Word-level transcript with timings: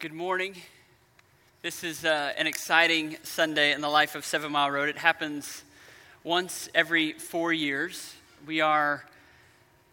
good 0.00 0.12
morning. 0.12 0.54
This 1.60 1.82
is 1.82 2.04
uh, 2.04 2.32
an 2.38 2.46
exciting 2.46 3.16
Sunday 3.24 3.72
in 3.72 3.80
the 3.80 3.88
life 3.88 4.14
of 4.14 4.24
Seven 4.24 4.52
Mile 4.52 4.70
Road. 4.70 4.88
It 4.88 4.96
happens 4.96 5.64
once 6.22 6.68
every 6.72 7.14
four 7.14 7.52
years. 7.52 8.14
We 8.46 8.60
are 8.60 9.04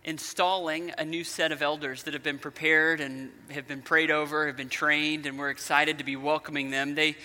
installing 0.03 0.91
a 0.99 1.03
new 1.03 1.23
set 1.23 1.51
of 1.51 1.63
elders 1.63 2.03
that 2.03 2.13
have 2.13 2.21
been 2.21 2.37
prepared 2.37 3.01
and 3.01 3.31
have 3.49 3.67
been 3.67 3.81
prayed 3.81 4.11
over, 4.11 4.45
have 4.45 4.55
been 4.55 4.69
trained, 4.69 5.25
and 5.25 5.39
we're 5.39 5.49
excited 5.49 5.97
to 5.97 6.03
be 6.03 6.15
welcoming 6.15 6.69
them. 6.69 6.93
They, 6.93 7.15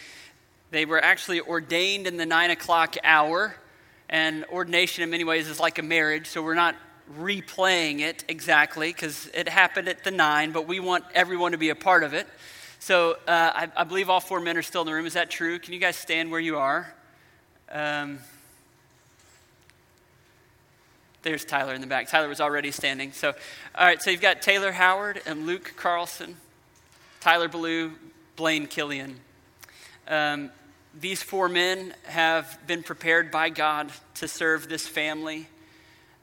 they 0.71 0.87
were 0.87 1.05
actually 1.05 1.43
ordained 1.43 2.07
in 2.07 2.17
the 2.17 2.25
nine 2.25 2.51
o'clock 2.51 2.97
hour, 3.05 3.55
and 4.09 4.47
ordination 4.47 5.05
in 5.05 5.11
many 5.11 5.25
ways 5.25 5.51
is 5.51 5.61
like 5.61 5.79
a 5.79 5.83
marriage, 5.83 6.29
so 6.29 6.43
we're 6.43 6.55
not 6.55 6.77
replaying 7.19 8.01
it 8.01 8.25
exactly 8.27 8.89
because 8.91 9.29
it 9.35 9.51
happened 9.51 9.87
at 9.87 10.03
the 10.03 10.11
nine, 10.11 10.51
but 10.51 10.67
we 10.67 10.81
want 10.81 11.05
everyone 11.15 11.53
to 11.53 11.59
be 11.59 11.69
a 11.69 11.75
part 11.75 12.05
of 12.05 12.15
it. 12.15 12.27
So 12.83 13.19
uh, 13.29 13.53
I, 13.55 13.69
I, 13.77 13.85
believe 13.85 14.09
all 14.09 14.21
four 14.21 14.41
men 14.41 14.57
are 14.57 14.63
still 14.63 14.81
in 14.81 14.87
the 14.87 14.95
room. 14.95 15.05
Is 15.05 15.13
that 15.13 15.31
true? 15.31 15.59
Can 15.59 15.75
you 15.75 15.79
guys 15.79 15.97
stand 15.97 16.31
where 16.31 16.41
you 16.41 16.57
are? 16.57 16.91
Um, 17.71 18.21
there's 21.21 21.45
Tyler 21.45 21.75
in 21.75 21.83
the 21.83 21.87
back. 21.87 22.09
Tyler 22.09 22.27
was 22.27 22.41
already 22.41 22.71
standing. 22.71 23.13
So, 23.13 23.35
all 23.75 23.87
right, 23.87 24.01
so 24.01 24.11
you've 24.11 24.23
got 24.23 24.41
Taylor 24.41 24.73
Howard 24.73 25.21
and 25.27 25.47
Luke 25.47 25.75
Carlson, 25.77 26.39
Tyler 27.21 27.49
Ballou, 27.49 27.93
Blaine 28.37 28.67
Killian. 28.67 29.21
Um, 30.09 30.51
these 30.99 31.23
four 31.23 31.51
men 31.51 31.93
have 32.05 32.59
been 32.67 32.83
prepared 32.83 33.31
by 33.31 33.51
God 33.51 33.93
to 34.15 34.27
serve 34.27 34.71
this 34.71 34.89
family, 34.89 35.49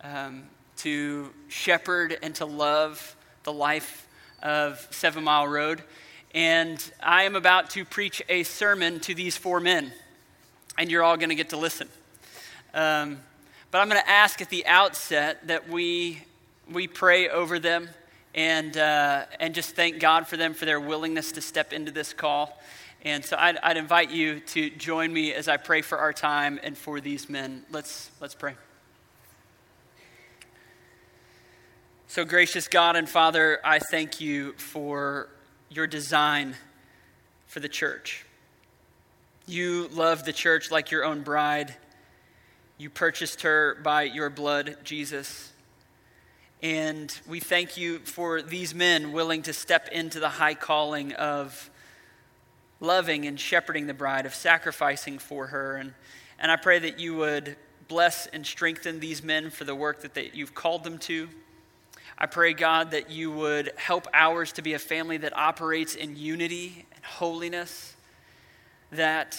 um, 0.01 0.45
to 0.77 1.31
shepherd 1.49 2.17
and 2.23 2.33
to 2.33 2.47
love 2.47 3.15
the 3.43 3.53
life 3.53 4.07
of 4.41 4.87
Seven 4.89 5.23
Mile 5.23 5.47
Road 5.47 5.83
and 6.33 6.91
I 7.01 7.23
am 7.23 7.35
about 7.35 7.69
to 7.71 7.85
preach 7.85 8.21
a 8.29 8.43
sermon 8.43 8.99
to 9.01 9.15
these 9.15 9.37
four 9.37 9.59
men, 9.59 9.91
and 10.77 10.91
you're 10.91 11.03
all 11.03 11.17
going 11.17 11.29
to 11.29 11.35
get 11.35 11.49
to 11.49 11.57
listen. 11.57 11.87
Um, 12.73 13.19
but 13.71 13.79
I'm 13.79 13.89
going 13.89 14.01
to 14.01 14.09
ask 14.09 14.41
at 14.41 14.49
the 14.49 14.65
outset 14.65 15.47
that 15.47 15.69
we, 15.69 16.23
we 16.71 16.87
pray 16.87 17.29
over 17.29 17.59
them 17.59 17.89
and, 18.35 18.77
uh, 18.77 19.25
and 19.39 19.55
just 19.55 19.75
thank 19.75 19.99
God 19.99 20.27
for 20.27 20.37
them 20.37 20.53
for 20.53 20.65
their 20.65 20.79
willingness 20.79 21.31
to 21.33 21.41
step 21.41 21.73
into 21.73 21.91
this 21.91 22.13
call. 22.13 22.61
And 23.03 23.23
so 23.23 23.37
I'd, 23.37 23.57
I'd 23.57 23.77
invite 23.77 24.11
you 24.11 24.39
to 24.39 24.69
join 24.69 25.11
me 25.11 25.33
as 25.33 25.47
I 25.47 25.57
pray 25.57 25.81
for 25.81 25.97
our 25.97 26.13
time 26.13 26.59
and 26.63 26.77
for 26.77 26.99
these 26.99 27.29
men. 27.29 27.63
Let's, 27.71 28.11
let's 28.19 28.35
pray. 28.35 28.55
So, 32.07 32.23
gracious 32.23 32.67
God 32.67 32.95
and 32.95 33.07
Father, 33.07 33.59
I 33.65 33.79
thank 33.79 34.21
you 34.21 34.53
for 34.53 35.29
your 35.69 35.87
design 35.87 36.55
for 37.47 37.59
the 37.59 37.69
church. 37.69 38.25
You 39.45 39.87
love 39.93 40.25
the 40.25 40.33
church 40.33 40.71
like 40.71 40.91
your 40.91 41.05
own 41.05 41.21
bride. 41.21 41.75
You 42.77 42.89
purchased 42.89 43.41
her 43.43 43.77
by 43.83 44.03
your 44.03 44.29
blood, 44.29 44.77
Jesus. 44.83 45.51
And 46.61 47.17
we 47.27 47.39
thank 47.39 47.77
you 47.77 47.99
for 47.99 48.41
these 48.41 48.73
men 48.73 49.11
willing 49.11 49.43
to 49.43 49.53
step 49.53 49.89
into 49.89 50.19
the 50.19 50.29
high 50.29 50.55
calling 50.55 51.13
of 51.13 51.69
loving 52.79 53.25
and 53.25 53.39
shepherding 53.39 53.87
the 53.87 53.93
bride, 53.93 54.25
of 54.25 54.35
sacrificing 54.35 55.19
for 55.19 55.47
her. 55.47 55.77
And, 55.77 55.93
and 56.39 56.51
I 56.51 56.55
pray 56.55 56.79
that 56.79 56.99
you 56.99 57.15
would 57.15 57.55
bless 57.87 58.27
and 58.27 58.45
strengthen 58.45 58.99
these 58.99 59.23
men 59.23 59.49
for 59.49 59.63
the 59.63 59.75
work 59.75 60.01
that 60.01 60.13
they, 60.13 60.31
you've 60.33 60.53
called 60.53 60.83
them 60.83 60.97
to. 60.99 61.29
I 62.19 62.25
pray, 62.25 62.53
God, 62.53 62.91
that 62.91 63.11
you 63.11 63.29
would 63.31 63.71
help 63.75 64.07
ours 64.11 64.51
to 64.53 64.63
be 64.63 64.73
a 64.73 64.79
family 64.79 65.17
that 65.17 65.37
operates 65.37 65.93
in 65.93 66.15
unity 66.15 66.87
and 66.95 67.05
holiness, 67.05 67.95
that 68.91 69.37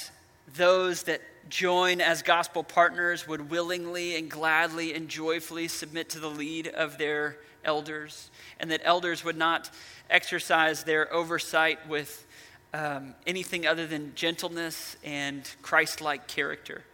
those 0.54 1.02
that 1.04 1.20
join 1.48 2.00
as 2.00 2.22
gospel 2.22 2.62
partners 2.62 3.26
would 3.26 3.50
willingly 3.50 4.16
and 4.16 4.30
gladly 4.30 4.94
and 4.94 5.08
joyfully 5.08 5.66
submit 5.66 6.10
to 6.10 6.20
the 6.20 6.30
lead 6.30 6.68
of 6.68 6.98
their 6.98 7.38
elders, 7.64 8.30
and 8.60 8.70
that 8.70 8.80
elders 8.84 9.24
would 9.24 9.36
not 9.36 9.70
exercise 10.08 10.84
their 10.84 11.12
oversight 11.12 11.86
with 11.88 12.26
um, 12.72 13.14
anything 13.26 13.66
other 13.66 13.88
than 13.88 14.14
gentleness 14.14 14.96
and 15.02 15.50
Christ 15.62 16.00
like 16.00 16.28
character. 16.28 16.84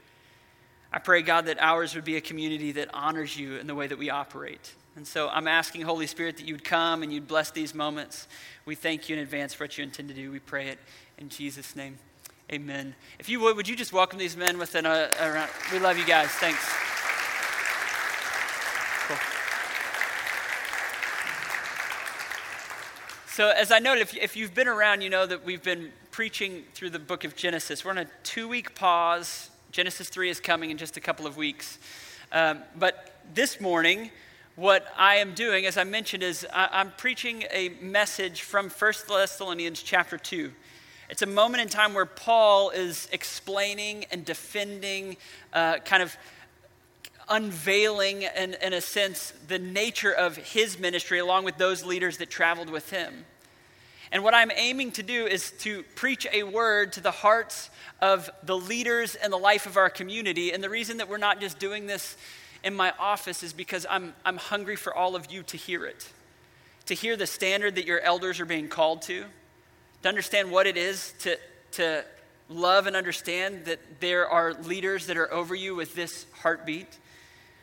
I 0.95 1.01
pray, 1.01 1.23
God, 1.23 1.47
that 1.47 1.61
ours 1.61 1.97
would 1.97 2.05
be 2.05 2.15
a 2.15 2.21
community 2.21 2.71
that 2.71 2.89
honors 2.95 3.37
you 3.37 3.57
in 3.57 3.67
the 3.67 3.75
way 3.75 3.89
that 3.89 3.99
we 3.99 4.11
operate. 4.11 4.75
And 4.95 5.05
so 5.05 5.29
I'm 5.29 5.49
asking, 5.49 5.83
Holy 5.83 6.07
Spirit, 6.07 6.37
that 6.37 6.47
you'd 6.47 6.63
come 6.63 7.03
and 7.03 7.13
you'd 7.13 7.27
bless 7.27 7.51
these 7.51 7.75
moments. 7.75 8.29
We 8.65 8.77
thank 8.77 9.09
you 9.09 9.17
in 9.17 9.23
advance 9.23 9.53
for 9.53 9.65
what 9.65 9.77
you 9.77 9.83
intend 9.83 10.07
to 10.11 10.15
do. 10.15 10.31
We 10.31 10.39
pray 10.39 10.69
it 10.69 10.79
in 11.19 11.31
Jesus' 11.31 11.75
name. 11.75 11.99
Amen. 12.53 12.95
If 13.19 13.29
you 13.29 13.41
would, 13.41 13.57
would 13.57 13.67
you 13.67 13.75
just 13.75 13.93
welcome 13.93 14.21
these 14.21 14.37
men 14.37 14.57
within 14.57 14.87
a, 14.87 14.89
uh, 14.89 15.09
a 15.19 15.33
round? 15.33 15.51
We 15.73 15.81
love 15.81 15.99
you 15.99 16.07
guys. 16.07 16.29
Thanks. 16.29 16.65
Cool. 19.09 19.17
So, 23.27 23.51
as 23.51 23.73
I 23.73 23.81
noted, 23.81 24.03
if, 24.03 24.17
if 24.17 24.37
you've 24.37 24.55
been 24.55 24.69
around, 24.69 25.01
you 25.01 25.11
know 25.11 25.27
that 25.27 25.45
we've 25.45 25.63
been 25.63 25.91
preaching 26.13 26.63
through 26.73 26.91
the 26.91 27.01
book 27.01 27.25
of 27.25 27.35
Genesis. 27.35 27.85
We're 27.85 27.91
on 27.91 27.99
a 27.99 28.07
two 28.23 28.47
week 28.47 28.77
pause. 28.77 29.51
Genesis 29.75 30.09
3 30.09 30.31
is 30.31 30.39
coming 30.39 30.71
in 30.71 30.79
just 30.79 30.97
a 30.97 31.01
couple 31.01 31.27
of 31.27 31.37
weeks. 31.37 31.81
Um, 32.31 32.61
but 32.79 33.17
this 33.35 33.61
morning, 33.61 34.13
what 34.55 34.87
I 34.97 35.17
am 35.17 35.35
doing, 35.35 35.67
as 35.67 35.77
I 35.77 35.83
mentioned, 35.83 36.23
is 36.23 36.47
I, 36.55 36.81
am 36.81 36.93
preaching 36.97 37.43
a 37.51 37.71
message 37.81 38.43
from 38.43 38.71
1 38.71 38.93
Thessalonians 39.09 39.83
chapter 39.83 40.17
2. 40.17 40.53
It's 41.11 41.23
a 41.23 41.27
moment 41.27 41.61
in 41.61 41.69
time 41.69 41.93
where 41.93 42.07
Paul 42.07 42.71
is 42.71 43.09
explaining 43.11 44.05
and 44.13 44.25
defending, 44.25 45.17
uh, 45.53 45.79
kind 45.79 46.05
of 46.05 46.17
unveiling, 47.29 48.23
in, 48.23 48.55
in 48.63 48.75
a 48.75 48.81
sense, 48.81 49.33
the 49.49 49.59
nature 49.59 50.13
of 50.13 50.37
his 50.37 50.79
ministry 50.79 51.19
along 51.19 51.47
with 51.47 51.57
those 51.57 51.85
leaders 51.85 52.19
that 52.19 52.31
traveled 52.31 52.71
with 52.71 52.91
him. 52.91 53.25
And 54.15 54.23
what 54.23 54.33
I'm 54.33 54.53
aiming 54.55 54.93
to 54.93 55.03
do 55.03 55.27
is 55.27 55.51
to 55.59 55.83
preach 55.97 56.25
a 56.33 56.45
word 56.45 56.93
to 56.93 57.01
the 57.01 57.11
hearts 57.11 57.69
of 58.01 58.31
the 58.45 58.57
leaders 58.57 59.17
and 59.17 59.33
the 59.33 59.37
life 59.37 59.67
of 59.67 59.77
our 59.77 59.91
community. 59.91 60.53
And 60.53 60.63
the 60.63 60.71
reason 60.71 60.99
that 60.99 61.09
we're 61.09 61.19
not 61.19 61.41
just 61.41 61.59
doing 61.59 61.89
this 61.89 62.17
in 62.63 62.77
my 62.77 62.93
office 63.01 63.43
is 63.43 63.53
because 63.53 63.85
I'm, 63.91 64.15
I'm 64.25 64.37
hungry 64.37 64.77
for 64.77 64.95
all 64.95 65.17
of 65.17 65.33
you 65.33 65.43
to 65.43 65.57
hear 65.57 65.85
it, 65.85 66.09
to 66.87 66.95
hear 66.95 67.17
the 67.17 67.27
standard 67.27 67.75
that 67.75 67.87
your 67.87 67.99
elders 68.03 68.39
are 68.39 68.45
being 68.45 68.69
called 68.69 69.03
to, 69.03 69.25
to 70.03 70.09
understand 70.09 70.49
what 70.49 70.69
it 70.69 70.77
is 70.77 71.13
to, 71.19 71.37
to 71.73 72.05
love 72.49 72.87
and 72.87 72.95
understand 72.95 73.65
that 73.65 73.81
there 73.99 74.29
are 74.29 74.55
leaders 74.55 75.07
that 75.07 75.17
are 75.17 75.33
over 75.35 75.57
you 75.57 75.75
with 75.75 75.97
this 75.97 76.27
heartbeat. 76.41 77.01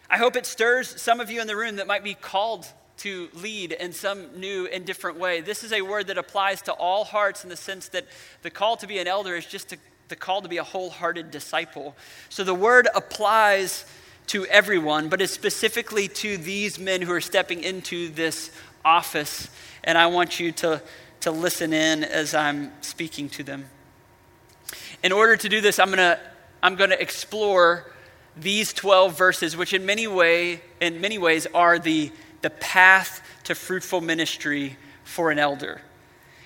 I 0.09 0.17
hope 0.17 0.35
it 0.35 0.45
stirs 0.45 1.01
some 1.01 1.21
of 1.21 1.31
you 1.31 1.39
in 1.39 1.47
the 1.47 1.55
room 1.55 1.77
that 1.77 1.87
might 1.87 2.03
be 2.03 2.13
called 2.13 2.67
to 2.97 3.29
lead 3.33 3.71
in 3.71 3.93
some 3.93 4.39
new 4.39 4.67
and 4.67 4.85
different 4.85 5.17
way. 5.17 5.41
This 5.41 5.63
is 5.63 5.73
a 5.73 5.81
word 5.81 6.07
that 6.07 6.17
applies 6.17 6.61
to 6.63 6.73
all 6.73 7.03
hearts 7.03 7.43
in 7.43 7.49
the 7.49 7.55
sense 7.55 7.87
that 7.89 8.05
the 8.41 8.49
call 8.49 8.77
to 8.77 8.87
be 8.87 8.99
an 8.99 9.07
elder 9.07 9.35
is 9.35 9.45
just 9.45 9.69
to, 9.69 9.77
the 10.09 10.15
call 10.15 10.41
to 10.41 10.49
be 10.49 10.57
a 10.57 10.63
wholehearted 10.63 11.31
disciple. 11.31 11.95
So 12.29 12.43
the 12.43 12.53
word 12.53 12.87
applies 12.93 13.85
to 14.27 14.45
everyone, 14.45 15.09
but 15.09 15.21
it's 15.21 15.33
specifically 15.33 16.07
to 16.07 16.37
these 16.37 16.77
men 16.79 17.01
who 17.01 17.11
are 17.11 17.21
stepping 17.21 17.63
into 17.63 18.09
this 18.09 18.51
office. 18.85 19.49
And 19.83 19.97
I 19.97 20.07
want 20.07 20.39
you 20.39 20.51
to, 20.53 20.81
to 21.21 21.31
listen 21.31 21.73
in 21.73 22.03
as 22.03 22.33
I'm 22.33 22.71
speaking 22.81 23.29
to 23.29 23.43
them. 23.43 23.65
In 25.03 25.11
order 25.11 25.35
to 25.35 25.49
do 25.49 25.61
this, 25.61 25.79
I'm 25.79 25.87
going 25.87 25.97
to 25.97 26.19
I'm 26.63 26.75
going 26.75 26.91
to 26.91 27.01
explore 27.01 27.91
these 28.37 28.71
12 28.71 29.17
verses, 29.17 29.57
which 29.57 29.73
in 29.73 29.85
many, 29.85 30.07
way, 30.07 30.61
in 30.79 31.01
many 31.01 31.17
ways 31.17 31.47
are 31.53 31.79
the, 31.79 32.11
the 32.41 32.49
path 32.49 33.21
to 33.43 33.55
fruitful 33.55 34.01
ministry 34.01 34.77
for 35.03 35.31
an 35.31 35.39
elder. 35.39 35.81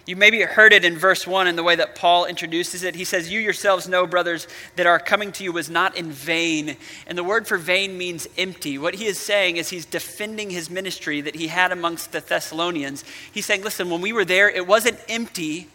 You 0.06 0.16
maybe 0.16 0.42
heard 0.42 0.72
it 0.72 0.86
in 0.86 0.98
verse 0.98 1.26
1 1.26 1.48
in 1.48 1.56
the 1.56 1.64
way 1.64 1.76
that 1.76 1.96
Paul 1.96 2.26
introduces 2.26 2.84
it. 2.84 2.94
He 2.94 3.06
says, 3.06 3.32
You 3.32 3.40
yourselves 3.40 3.88
know, 3.88 4.06
brothers, 4.06 4.48
that 4.76 4.86
our 4.86 5.00
coming 5.00 5.32
to 5.34 5.44
you 5.44 5.52
was 5.52 5.68
not 5.68 5.98
in 5.98 6.12
vain. 6.12 6.78
And 7.08 7.18
the 7.18 7.24
word 7.24 7.48
for 7.48 7.58
vain 7.58 7.98
means 7.98 8.28
empty. 8.38 8.78
What 8.78 8.96
he 8.96 9.06
is 9.06 9.18
saying 9.18 9.58
is 9.58 9.70
he's 9.70 9.86
defending 9.86 10.52
his 10.52 10.70
ministry 10.70 11.22
that 11.22 11.36
he 11.36 11.48
had 11.48 11.72
amongst 11.72 12.12
the 12.12 12.20
Thessalonians. 12.20 13.04
He's 13.32 13.48
saying, 13.48 13.64
Listen, 13.64 13.90
when 13.90 14.02
we 14.02 14.14
were 14.14 14.26
there, 14.26 14.48
it 14.48 14.68
wasn't 14.68 15.00
empty, 15.10 15.70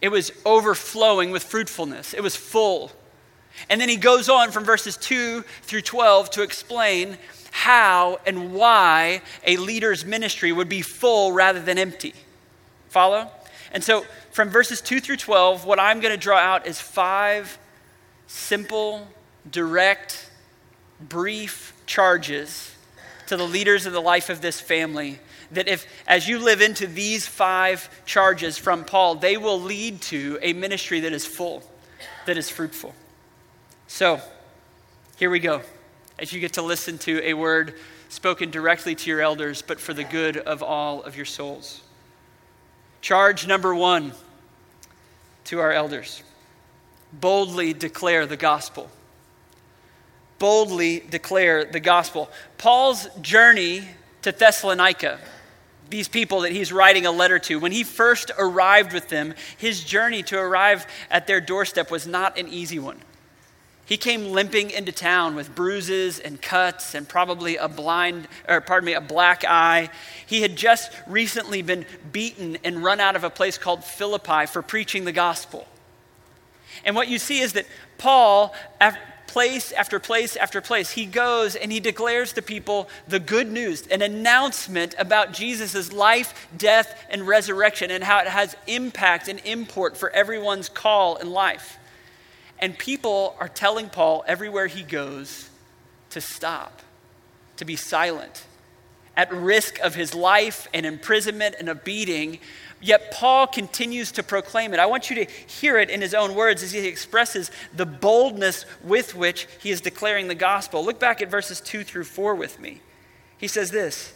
it 0.00 0.08
was 0.08 0.32
overflowing 0.46 1.30
with 1.30 1.42
fruitfulness, 1.42 2.14
it 2.14 2.22
was 2.22 2.34
full. 2.34 2.92
And 3.68 3.80
then 3.80 3.88
he 3.88 3.96
goes 3.96 4.28
on 4.28 4.52
from 4.52 4.64
verses 4.64 4.96
2 4.96 5.42
through 5.62 5.80
12 5.82 6.30
to 6.30 6.42
explain 6.42 7.18
how 7.56 8.18
and 8.26 8.52
why 8.52 9.22
a 9.46 9.56
leader's 9.56 10.04
ministry 10.04 10.52
would 10.52 10.68
be 10.68 10.82
full 10.82 11.32
rather 11.32 11.58
than 11.58 11.78
empty. 11.78 12.12
Follow? 12.90 13.30
And 13.72 13.82
so, 13.82 14.04
from 14.30 14.50
verses 14.50 14.82
2 14.82 15.00
through 15.00 15.16
12, 15.16 15.64
what 15.64 15.80
I'm 15.80 16.00
going 16.00 16.12
to 16.12 16.20
draw 16.20 16.36
out 16.36 16.66
is 16.66 16.78
five 16.78 17.58
simple, 18.26 19.08
direct, 19.50 20.30
brief 21.00 21.72
charges 21.86 22.74
to 23.26 23.38
the 23.38 23.46
leaders 23.46 23.86
of 23.86 23.94
the 23.94 24.02
life 24.02 24.28
of 24.28 24.42
this 24.42 24.60
family 24.60 25.18
that 25.50 25.66
if, 25.66 25.86
as 26.06 26.28
you 26.28 26.38
live 26.38 26.60
into 26.60 26.86
these 26.86 27.26
five 27.26 27.88
charges 28.04 28.58
from 28.58 28.84
Paul, 28.84 29.14
they 29.14 29.38
will 29.38 29.60
lead 29.60 30.02
to 30.02 30.38
a 30.42 30.52
ministry 30.52 31.00
that 31.00 31.12
is 31.14 31.24
full, 31.24 31.62
that 32.26 32.36
is 32.36 32.50
fruitful. 32.50 32.94
So, 33.86 34.20
here 35.16 35.30
we 35.30 35.38
go. 35.38 35.62
As 36.18 36.32
you 36.32 36.40
get 36.40 36.54
to 36.54 36.62
listen 36.62 36.98
to 36.98 37.22
a 37.22 37.34
word 37.34 37.74
spoken 38.08 38.50
directly 38.50 38.94
to 38.94 39.10
your 39.10 39.20
elders, 39.20 39.62
but 39.62 39.80
for 39.80 39.92
the 39.92 40.04
good 40.04 40.36
of 40.36 40.62
all 40.62 41.02
of 41.02 41.16
your 41.16 41.26
souls. 41.26 41.82
Charge 43.00 43.46
number 43.46 43.74
one 43.74 44.12
to 45.44 45.60
our 45.60 45.72
elders 45.72 46.22
boldly 47.12 47.72
declare 47.72 48.26
the 48.26 48.36
gospel. 48.36 48.90
Boldly 50.38 51.00
declare 51.00 51.64
the 51.64 51.80
gospel. 51.80 52.30
Paul's 52.58 53.08
journey 53.20 53.82
to 54.22 54.32
Thessalonica, 54.32 55.18
these 55.88 56.08
people 56.08 56.40
that 56.40 56.52
he's 56.52 56.72
writing 56.72 57.06
a 57.06 57.10
letter 57.10 57.38
to, 57.38 57.58
when 57.58 57.72
he 57.72 57.84
first 57.84 58.30
arrived 58.38 58.92
with 58.92 59.08
them, 59.08 59.34
his 59.56 59.82
journey 59.82 60.22
to 60.24 60.38
arrive 60.38 60.86
at 61.10 61.26
their 61.26 61.40
doorstep 61.40 61.90
was 61.90 62.06
not 62.06 62.38
an 62.38 62.48
easy 62.48 62.78
one. 62.78 63.00
He 63.86 63.96
came 63.96 64.32
limping 64.32 64.70
into 64.70 64.90
town 64.90 65.36
with 65.36 65.54
bruises 65.54 66.18
and 66.18 66.42
cuts 66.42 66.92
and 66.94 67.08
probably 67.08 67.56
a 67.56 67.68
blind, 67.68 68.26
or 68.48 68.60
pardon 68.60 68.84
me, 68.84 68.94
a 68.94 69.00
black 69.00 69.44
eye. 69.44 69.90
He 70.26 70.42
had 70.42 70.56
just 70.56 70.90
recently 71.06 71.62
been 71.62 71.86
beaten 72.10 72.58
and 72.64 72.82
run 72.82 72.98
out 72.98 73.14
of 73.14 73.22
a 73.22 73.30
place 73.30 73.56
called 73.56 73.84
Philippi 73.84 74.46
for 74.46 74.60
preaching 74.60 75.04
the 75.04 75.12
gospel. 75.12 75.68
And 76.84 76.96
what 76.96 77.06
you 77.06 77.20
see 77.20 77.40
is 77.40 77.52
that 77.52 77.66
Paul, 77.96 78.52
place 79.28 79.70
after 79.70 80.00
place 80.00 80.34
after 80.34 80.60
place, 80.60 80.90
he 80.90 81.06
goes 81.06 81.54
and 81.54 81.70
he 81.70 81.78
declares 81.78 82.32
to 82.32 82.42
people 82.42 82.88
the 83.06 83.20
good 83.20 83.52
news, 83.52 83.86
an 83.86 84.02
announcement 84.02 84.96
about 84.98 85.32
Jesus' 85.32 85.92
life, 85.92 86.48
death, 86.58 87.06
and 87.08 87.26
resurrection, 87.26 87.92
and 87.92 88.02
how 88.02 88.18
it 88.18 88.26
has 88.26 88.56
impact 88.66 89.28
and 89.28 89.38
import 89.44 89.96
for 89.96 90.10
everyone's 90.10 90.68
call 90.68 91.16
in 91.16 91.30
life. 91.30 91.78
And 92.58 92.78
people 92.78 93.36
are 93.38 93.48
telling 93.48 93.88
Paul 93.88 94.24
everywhere 94.26 94.66
he 94.66 94.82
goes 94.82 95.50
to 96.10 96.20
stop, 96.20 96.82
to 97.56 97.64
be 97.64 97.76
silent, 97.76 98.44
at 99.16 99.32
risk 99.32 99.78
of 99.80 99.94
his 99.94 100.14
life 100.14 100.68
and 100.74 100.84
imprisonment 100.84 101.54
and 101.58 101.68
a 101.68 101.74
beating. 101.74 102.38
Yet 102.80 103.10
Paul 103.10 103.46
continues 103.46 104.12
to 104.12 104.22
proclaim 104.22 104.74
it. 104.74 104.80
I 104.80 104.86
want 104.86 105.08
you 105.08 105.16
to 105.16 105.24
hear 105.24 105.78
it 105.78 105.88
in 105.88 106.02
his 106.02 106.12
own 106.12 106.34
words 106.34 106.62
as 106.62 106.72
he 106.72 106.86
expresses 106.86 107.50
the 107.74 107.86
boldness 107.86 108.66
with 108.82 109.14
which 109.14 109.48
he 109.58 109.70
is 109.70 109.80
declaring 109.80 110.28
the 110.28 110.34
gospel. 110.34 110.84
Look 110.84 111.00
back 111.00 111.22
at 111.22 111.30
verses 111.30 111.60
2 111.60 111.84
through 111.84 112.04
4 112.04 112.34
with 112.34 112.60
me. 112.60 112.82
He 113.38 113.48
says 113.48 113.70
this 113.70 114.14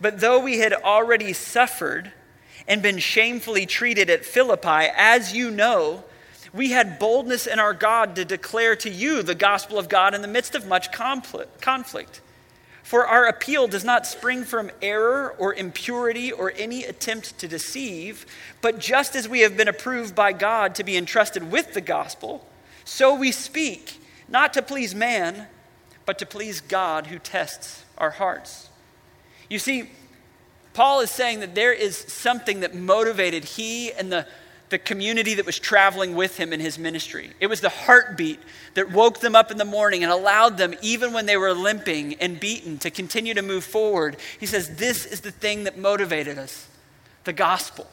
But 0.00 0.20
though 0.20 0.38
we 0.38 0.58
had 0.58 0.72
already 0.74 1.32
suffered 1.32 2.12
and 2.68 2.82
been 2.82 2.98
shamefully 2.98 3.64
treated 3.64 4.10
at 4.10 4.24
Philippi, 4.24 4.90
as 4.96 5.32
you 5.32 5.50
know, 5.50 6.04
we 6.56 6.70
had 6.70 6.98
boldness 6.98 7.46
in 7.46 7.60
our 7.60 7.74
God 7.74 8.16
to 8.16 8.24
declare 8.24 8.74
to 8.76 8.90
you 8.90 9.22
the 9.22 9.34
gospel 9.34 9.78
of 9.78 9.88
God 9.88 10.14
in 10.14 10.22
the 10.22 10.28
midst 10.28 10.54
of 10.54 10.66
much 10.66 10.90
conflict. 10.90 12.20
For 12.82 13.06
our 13.06 13.26
appeal 13.26 13.68
does 13.68 13.84
not 13.84 14.06
spring 14.06 14.44
from 14.44 14.70
error 14.80 15.34
or 15.38 15.52
impurity 15.52 16.32
or 16.32 16.52
any 16.56 16.84
attempt 16.84 17.38
to 17.38 17.48
deceive, 17.48 18.24
but 18.62 18.78
just 18.78 19.14
as 19.14 19.28
we 19.28 19.40
have 19.40 19.56
been 19.56 19.68
approved 19.68 20.14
by 20.14 20.32
God 20.32 20.74
to 20.76 20.84
be 20.84 20.96
entrusted 20.96 21.50
with 21.50 21.74
the 21.74 21.80
gospel, 21.80 22.46
so 22.84 23.14
we 23.14 23.32
speak, 23.32 24.00
not 24.28 24.54
to 24.54 24.62
please 24.62 24.94
man, 24.94 25.48
but 26.06 26.18
to 26.20 26.26
please 26.26 26.60
God 26.60 27.08
who 27.08 27.18
tests 27.18 27.84
our 27.98 28.10
hearts. 28.10 28.70
You 29.50 29.58
see, 29.58 29.90
Paul 30.72 31.00
is 31.00 31.10
saying 31.10 31.40
that 31.40 31.54
there 31.54 31.72
is 31.72 31.96
something 31.96 32.60
that 32.60 32.74
motivated 32.74 33.44
he 33.44 33.92
and 33.92 34.12
the 34.12 34.26
the 34.68 34.78
community 34.78 35.34
that 35.34 35.46
was 35.46 35.58
traveling 35.58 36.14
with 36.14 36.36
him 36.36 36.52
in 36.52 36.60
his 36.60 36.78
ministry. 36.78 37.30
It 37.40 37.46
was 37.46 37.60
the 37.60 37.68
heartbeat 37.68 38.40
that 38.74 38.90
woke 38.90 39.20
them 39.20 39.36
up 39.36 39.50
in 39.50 39.58
the 39.58 39.64
morning 39.64 40.02
and 40.02 40.12
allowed 40.12 40.58
them, 40.58 40.74
even 40.82 41.12
when 41.12 41.26
they 41.26 41.36
were 41.36 41.52
limping 41.52 42.14
and 42.14 42.40
beaten, 42.40 42.78
to 42.78 42.90
continue 42.90 43.34
to 43.34 43.42
move 43.42 43.64
forward. 43.64 44.16
He 44.38 44.46
says, 44.46 44.76
This 44.76 45.06
is 45.06 45.20
the 45.20 45.30
thing 45.30 45.64
that 45.64 45.78
motivated 45.78 46.38
us 46.38 46.66
the 47.24 47.32
gospel. 47.32 47.86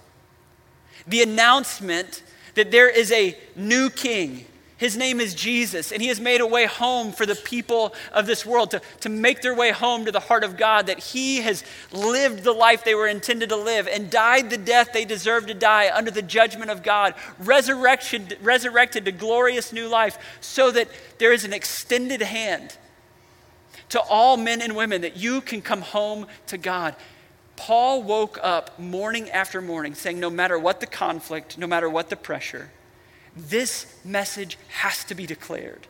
The 1.07 1.21
announcement 1.21 2.23
that 2.55 2.71
there 2.71 2.89
is 2.89 3.11
a 3.11 3.37
new 3.55 3.89
king 3.89 4.45
his 4.83 4.97
name 4.97 5.21
is 5.21 5.33
Jesus, 5.33 5.93
and 5.93 6.01
He 6.01 6.09
has 6.09 6.19
made 6.19 6.41
a 6.41 6.45
way 6.45 6.65
home 6.65 7.13
for 7.13 7.25
the 7.25 7.35
people 7.35 7.95
of 8.11 8.25
this 8.25 8.45
world 8.45 8.71
to, 8.71 8.81
to 8.99 9.07
make 9.07 9.41
their 9.41 9.55
way 9.55 9.71
home 9.71 10.03
to 10.03 10.11
the 10.11 10.19
heart 10.19 10.43
of 10.43 10.57
God, 10.57 10.87
that 10.87 10.99
He 10.99 11.37
has 11.37 11.63
lived 11.93 12.43
the 12.43 12.51
life 12.51 12.83
they 12.83 12.93
were 12.93 13.07
intended 13.07 13.47
to 13.47 13.55
live 13.55 13.87
and 13.87 14.09
died 14.09 14.49
the 14.49 14.57
death 14.57 14.89
they 14.91 15.05
deserved 15.05 15.47
to 15.47 15.53
die 15.53 15.89
under 15.95 16.11
the 16.11 16.21
judgment 16.21 16.69
of 16.69 16.83
God, 16.83 17.15
resurrection, 17.39 18.27
resurrected 18.41 19.05
to 19.05 19.13
glorious 19.13 19.71
new 19.71 19.87
life, 19.87 20.17
so 20.41 20.69
that 20.71 20.89
there 21.17 21.31
is 21.31 21.45
an 21.45 21.53
extended 21.53 22.21
hand 22.21 22.75
to 23.87 24.01
all 24.01 24.35
men 24.35 24.61
and 24.61 24.75
women 24.75 24.99
that 24.99 25.15
you 25.15 25.39
can 25.39 25.61
come 25.61 25.81
home 25.81 26.27
to 26.47 26.57
God. 26.57 26.93
Paul 27.55 28.03
woke 28.03 28.37
up 28.43 28.77
morning 28.77 29.29
after 29.29 29.61
morning 29.61 29.95
saying, 29.95 30.19
no 30.19 30.29
matter 30.29 30.59
what 30.59 30.81
the 30.81 30.87
conflict, 30.87 31.57
no 31.57 31.67
matter 31.67 31.89
what 31.89 32.09
the 32.09 32.17
pressure, 32.17 32.69
this 33.35 33.99
message 34.05 34.57
has 34.69 35.03
to 35.05 35.15
be 35.15 35.25
declared. 35.25 35.87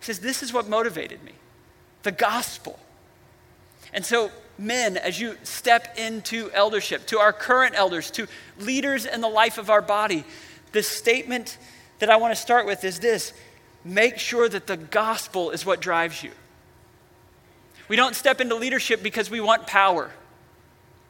He 0.00 0.04
says, 0.04 0.20
This 0.20 0.42
is 0.42 0.52
what 0.52 0.68
motivated 0.68 1.22
me 1.24 1.32
the 2.02 2.12
gospel. 2.12 2.78
And 3.92 4.04
so, 4.04 4.30
men, 4.58 4.96
as 4.96 5.20
you 5.20 5.36
step 5.42 5.98
into 5.98 6.50
eldership, 6.52 7.06
to 7.06 7.18
our 7.18 7.32
current 7.32 7.74
elders, 7.74 8.10
to 8.12 8.26
leaders 8.58 9.06
in 9.06 9.20
the 9.20 9.28
life 9.28 9.58
of 9.58 9.70
our 9.70 9.82
body, 9.82 10.24
the 10.72 10.82
statement 10.82 11.58
that 11.98 12.10
I 12.10 12.16
want 12.16 12.34
to 12.34 12.40
start 12.40 12.66
with 12.66 12.84
is 12.84 12.98
this 13.00 13.32
make 13.84 14.18
sure 14.18 14.48
that 14.48 14.66
the 14.66 14.76
gospel 14.76 15.50
is 15.50 15.64
what 15.64 15.80
drives 15.80 16.22
you. 16.22 16.30
We 17.88 17.96
don't 17.96 18.14
step 18.14 18.40
into 18.40 18.54
leadership 18.54 19.02
because 19.02 19.30
we 19.30 19.40
want 19.40 19.66
power, 19.66 20.10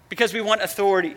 because 0.08 0.32
we 0.32 0.40
want 0.40 0.62
authority 0.62 1.16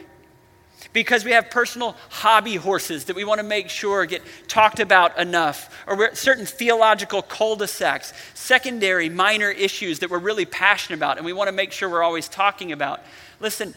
because 0.94 1.24
we 1.24 1.31
have 1.31 1.50
personal 1.50 1.95
hobby 2.10 2.56
horses 2.56 3.06
that 3.06 3.16
we 3.16 3.24
want 3.24 3.39
to 3.39 3.45
make 3.45 3.69
sure 3.69 4.06
get 4.06 4.22
talked 4.48 4.80
about 4.80 5.18
enough, 5.18 5.83
or 5.88 6.13
certain 6.16 6.45
theological 6.45 7.22
cul 7.22 7.56
de 7.56 7.68
sacs, 7.68 8.13
secondary 8.33 9.10
minor 9.10 9.50
issues 9.50 10.00
that 10.00 10.10
we're 10.10 10.19
really 10.19 10.45
passionate 10.45 10.98
about 10.98 11.18
and 11.18 11.25
we 11.25 11.33
want 11.33 11.48
to 11.48 11.54
make 11.54 11.72
sure 11.72 11.89
we're 11.89 12.04
always 12.04 12.28
talking 12.28 12.72
about. 12.72 13.01
Listen, 13.39 13.74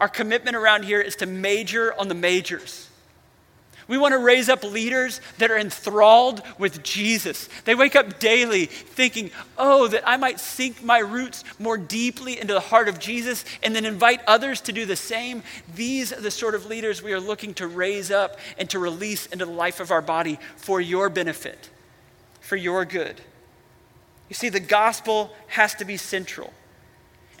our 0.00 0.08
commitment 0.08 0.56
around 0.56 0.84
here 0.84 1.00
is 1.00 1.16
to 1.16 1.26
major 1.26 1.92
on 1.98 2.08
the 2.08 2.14
majors. 2.14 2.87
We 3.88 3.96
want 3.96 4.12
to 4.12 4.18
raise 4.18 4.50
up 4.50 4.62
leaders 4.62 5.22
that 5.38 5.50
are 5.50 5.56
enthralled 5.56 6.42
with 6.58 6.82
Jesus. 6.82 7.48
They 7.64 7.74
wake 7.74 7.96
up 7.96 8.18
daily 8.18 8.66
thinking, 8.66 9.30
oh, 9.56 9.88
that 9.88 10.06
I 10.06 10.18
might 10.18 10.38
sink 10.40 10.84
my 10.84 10.98
roots 10.98 11.42
more 11.58 11.78
deeply 11.78 12.38
into 12.38 12.52
the 12.52 12.60
heart 12.60 12.88
of 12.88 12.98
Jesus 12.98 13.46
and 13.62 13.74
then 13.74 13.86
invite 13.86 14.20
others 14.26 14.60
to 14.62 14.72
do 14.72 14.84
the 14.84 14.94
same. 14.94 15.42
These 15.74 16.12
are 16.12 16.20
the 16.20 16.30
sort 16.30 16.54
of 16.54 16.66
leaders 16.66 17.02
we 17.02 17.14
are 17.14 17.20
looking 17.20 17.54
to 17.54 17.66
raise 17.66 18.10
up 18.10 18.38
and 18.58 18.68
to 18.68 18.78
release 18.78 19.24
into 19.24 19.46
the 19.46 19.50
life 19.50 19.80
of 19.80 19.90
our 19.90 20.02
body 20.02 20.38
for 20.56 20.82
your 20.82 21.08
benefit, 21.08 21.70
for 22.42 22.56
your 22.56 22.84
good. 22.84 23.22
You 24.28 24.34
see, 24.34 24.50
the 24.50 24.60
gospel 24.60 25.32
has 25.46 25.74
to 25.76 25.86
be 25.86 25.96
central. 25.96 26.52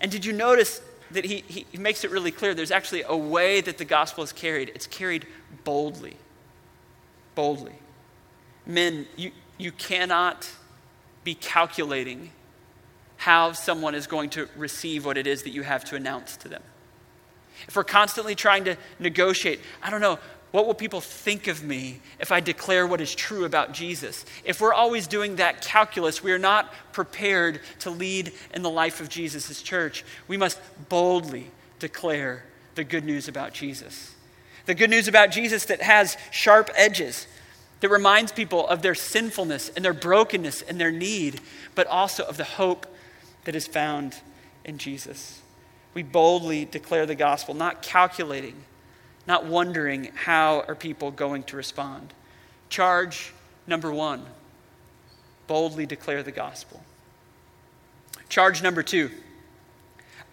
And 0.00 0.10
did 0.10 0.24
you 0.24 0.32
notice 0.32 0.80
that 1.10 1.26
he, 1.26 1.44
he 1.46 1.76
makes 1.76 2.04
it 2.04 2.10
really 2.10 2.30
clear 2.30 2.54
there's 2.54 2.70
actually 2.70 3.02
a 3.06 3.16
way 3.16 3.60
that 3.60 3.76
the 3.76 3.84
gospel 3.84 4.24
is 4.24 4.32
carried? 4.32 4.72
It's 4.74 4.86
carried 4.86 5.26
boldly 5.64 6.16
boldly. 7.38 7.76
Men, 8.66 9.06
you, 9.14 9.30
you 9.58 9.70
cannot 9.70 10.50
be 11.22 11.36
calculating 11.36 12.32
how 13.16 13.52
someone 13.52 13.94
is 13.94 14.08
going 14.08 14.28
to 14.30 14.48
receive 14.56 15.06
what 15.06 15.16
it 15.16 15.24
is 15.24 15.44
that 15.44 15.50
you 15.50 15.62
have 15.62 15.84
to 15.84 15.94
announce 15.94 16.36
to 16.38 16.48
them. 16.48 16.64
If 17.68 17.76
we're 17.76 17.84
constantly 17.84 18.34
trying 18.34 18.64
to 18.64 18.74
negotiate, 18.98 19.60
I 19.80 19.88
don't 19.88 20.00
know, 20.00 20.18
what 20.50 20.66
will 20.66 20.74
people 20.74 21.00
think 21.00 21.46
of 21.46 21.62
me 21.62 22.00
if 22.18 22.32
I 22.32 22.40
declare 22.40 22.88
what 22.88 23.00
is 23.00 23.14
true 23.14 23.44
about 23.44 23.70
Jesus? 23.72 24.24
If 24.42 24.60
we're 24.60 24.74
always 24.74 25.06
doing 25.06 25.36
that 25.36 25.62
calculus, 25.62 26.20
we 26.20 26.32
are 26.32 26.40
not 26.40 26.72
prepared 26.90 27.60
to 27.78 27.90
lead 27.90 28.32
in 28.52 28.62
the 28.62 28.70
life 28.70 29.00
of 29.00 29.08
Jesus' 29.08 29.62
church. 29.62 30.04
We 30.26 30.36
must 30.36 30.58
boldly 30.88 31.52
declare 31.78 32.42
the 32.74 32.82
good 32.82 33.04
news 33.04 33.28
about 33.28 33.52
Jesus. 33.52 34.16
The 34.68 34.74
good 34.74 34.90
news 34.90 35.08
about 35.08 35.30
Jesus 35.30 35.64
that 35.64 35.80
has 35.80 36.18
sharp 36.30 36.68
edges, 36.76 37.26
that 37.80 37.88
reminds 37.88 38.32
people 38.32 38.68
of 38.68 38.82
their 38.82 38.94
sinfulness 38.94 39.70
and 39.74 39.82
their 39.82 39.94
brokenness 39.94 40.60
and 40.60 40.78
their 40.78 40.92
need, 40.92 41.40
but 41.74 41.86
also 41.86 42.22
of 42.24 42.36
the 42.36 42.44
hope 42.44 42.86
that 43.44 43.54
is 43.54 43.66
found 43.66 44.16
in 44.66 44.76
Jesus. 44.76 45.40
We 45.94 46.02
boldly 46.02 46.66
declare 46.66 47.06
the 47.06 47.14
gospel, 47.14 47.54
not 47.54 47.80
calculating, 47.80 48.56
not 49.26 49.46
wondering 49.46 50.10
how 50.14 50.64
are 50.68 50.74
people 50.74 51.12
going 51.12 51.44
to 51.44 51.56
respond. 51.56 52.12
Charge 52.68 53.32
number 53.66 53.90
one 53.90 54.22
boldly 55.46 55.86
declare 55.86 56.22
the 56.22 56.30
gospel. 56.30 56.82
Charge 58.28 58.62
number 58.62 58.82
two 58.82 59.10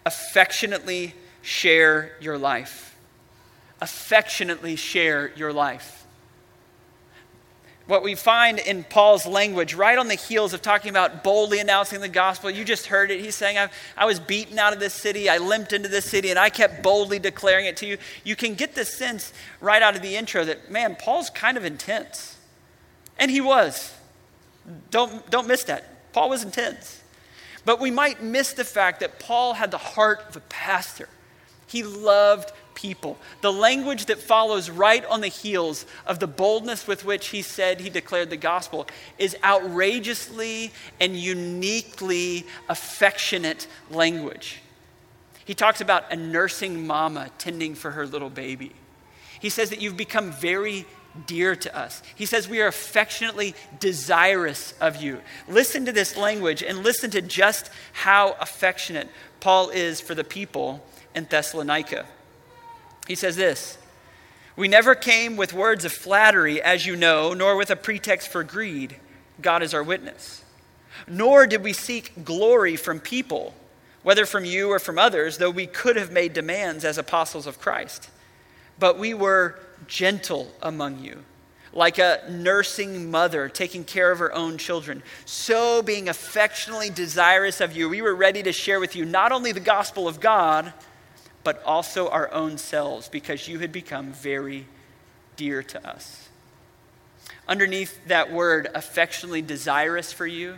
affectionately 0.04 1.14
share 1.40 2.12
your 2.20 2.36
life. 2.36 2.95
Affectionately 3.80 4.76
share 4.76 5.32
your 5.36 5.52
life. 5.52 6.06
What 7.86 8.02
we 8.02 8.16
find 8.16 8.58
in 8.58 8.82
Paul's 8.82 9.26
language, 9.26 9.74
right 9.74 9.96
on 9.96 10.08
the 10.08 10.16
heels 10.16 10.52
of 10.52 10.60
talking 10.60 10.90
about 10.90 11.22
boldly 11.22 11.60
announcing 11.60 12.00
the 12.00 12.08
gospel, 12.08 12.50
you 12.50 12.64
just 12.64 12.86
heard 12.86 13.12
it. 13.12 13.20
He's 13.20 13.36
saying, 13.36 13.58
I, 13.58 13.68
I 13.96 14.06
was 14.06 14.18
beaten 14.18 14.58
out 14.58 14.72
of 14.72 14.80
this 14.80 14.92
city, 14.92 15.28
I 15.28 15.38
limped 15.38 15.72
into 15.72 15.88
this 15.88 16.04
city, 16.04 16.30
and 16.30 16.38
I 16.38 16.50
kept 16.50 16.82
boldly 16.82 17.20
declaring 17.20 17.66
it 17.66 17.76
to 17.78 17.86
you. 17.86 17.98
You 18.24 18.34
can 18.34 18.54
get 18.54 18.74
the 18.74 18.84
sense 18.84 19.32
right 19.60 19.82
out 19.82 19.94
of 19.94 20.02
the 20.02 20.16
intro 20.16 20.44
that, 20.44 20.68
man, 20.68 20.96
Paul's 20.96 21.30
kind 21.30 21.56
of 21.56 21.64
intense. 21.64 22.36
And 23.18 23.30
he 23.30 23.40
was. 23.40 23.94
Don't, 24.90 25.30
don't 25.30 25.46
miss 25.46 25.62
that. 25.64 26.12
Paul 26.12 26.30
was 26.30 26.42
intense. 26.42 27.02
But 27.64 27.80
we 27.80 27.92
might 27.92 28.20
miss 28.20 28.52
the 28.52 28.64
fact 28.64 28.98
that 29.00 29.20
Paul 29.20 29.54
had 29.54 29.70
the 29.70 29.78
heart 29.78 30.24
of 30.28 30.36
a 30.36 30.40
pastor. 30.40 31.08
He 31.68 31.84
loved 31.84 32.52
people. 32.76 33.18
The 33.40 33.52
language 33.52 34.06
that 34.06 34.20
follows 34.20 34.70
right 34.70 35.04
on 35.06 35.20
the 35.20 35.26
heels 35.26 35.84
of 36.06 36.20
the 36.20 36.28
boldness 36.28 36.86
with 36.86 37.04
which 37.04 37.28
he 37.28 37.42
said 37.42 37.80
he 37.80 37.90
declared 37.90 38.30
the 38.30 38.36
gospel 38.36 38.86
is 39.18 39.36
outrageously 39.42 40.70
and 41.00 41.16
uniquely 41.16 42.46
affectionate 42.68 43.66
language. 43.90 44.60
He 45.44 45.54
talks 45.54 45.80
about 45.80 46.12
a 46.12 46.16
nursing 46.16 46.86
mama 46.86 47.30
tending 47.38 47.74
for 47.74 47.92
her 47.92 48.06
little 48.06 48.30
baby. 48.30 48.72
He 49.40 49.48
says 49.48 49.70
that 49.70 49.80
you've 49.80 49.96
become 49.96 50.30
very 50.30 50.86
dear 51.26 51.56
to 51.56 51.76
us. 51.76 52.02
He 52.14 52.26
says 52.26 52.48
we 52.48 52.60
are 52.60 52.66
affectionately 52.66 53.54
desirous 53.80 54.74
of 54.80 54.96
you. 54.96 55.22
Listen 55.48 55.86
to 55.86 55.92
this 55.92 56.16
language 56.16 56.62
and 56.62 56.82
listen 56.82 57.10
to 57.12 57.22
just 57.22 57.70
how 57.92 58.36
affectionate 58.40 59.08
Paul 59.40 59.70
is 59.70 60.00
for 60.00 60.14
the 60.14 60.24
people 60.24 60.84
in 61.14 61.24
Thessalonica. 61.24 62.06
He 63.06 63.14
says 63.14 63.36
this 63.36 63.78
We 64.56 64.68
never 64.68 64.94
came 64.94 65.36
with 65.36 65.52
words 65.52 65.84
of 65.84 65.92
flattery, 65.92 66.60
as 66.60 66.86
you 66.86 66.96
know, 66.96 67.34
nor 67.34 67.56
with 67.56 67.70
a 67.70 67.76
pretext 67.76 68.28
for 68.28 68.42
greed. 68.42 68.96
God 69.40 69.62
is 69.62 69.74
our 69.74 69.82
witness. 69.82 70.42
Nor 71.06 71.46
did 71.46 71.62
we 71.62 71.72
seek 71.72 72.24
glory 72.24 72.74
from 72.76 73.00
people, 73.00 73.54
whether 74.02 74.24
from 74.24 74.44
you 74.44 74.70
or 74.70 74.78
from 74.78 74.98
others, 74.98 75.38
though 75.38 75.50
we 75.50 75.66
could 75.66 75.96
have 75.96 76.10
made 76.10 76.32
demands 76.32 76.84
as 76.84 76.96
apostles 76.96 77.46
of 77.46 77.60
Christ. 77.60 78.10
But 78.78 78.98
we 78.98 79.14
were 79.14 79.58
gentle 79.86 80.52
among 80.62 81.00
you, 81.00 81.22
like 81.72 81.98
a 81.98 82.22
nursing 82.30 83.10
mother 83.10 83.48
taking 83.48 83.84
care 83.84 84.10
of 84.10 84.18
her 84.18 84.32
own 84.32 84.56
children. 84.56 85.02
So, 85.26 85.82
being 85.82 86.08
affectionately 86.08 86.90
desirous 86.90 87.60
of 87.60 87.76
you, 87.76 87.88
we 87.88 88.02
were 88.02 88.14
ready 88.14 88.42
to 88.42 88.52
share 88.52 88.80
with 88.80 88.96
you 88.96 89.04
not 89.04 89.32
only 89.32 89.52
the 89.52 89.60
gospel 89.60 90.08
of 90.08 90.18
God, 90.18 90.72
but 91.46 91.62
also 91.62 92.08
our 92.08 92.28
own 92.32 92.58
selves, 92.58 93.08
because 93.08 93.46
you 93.46 93.60
had 93.60 93.70
become 93.70 94.12
very 94.12 94.66
dear 95.36 95.62
to 95.62 95.88
us. 95.88 96.28
Underneath 97.46 98.04
that 98.08 98.32
word, 98.32 98.66
affectionately 98.74 99.42
desirous 99.42 100.12
for 100.12 100.26
you, 100.26 100.56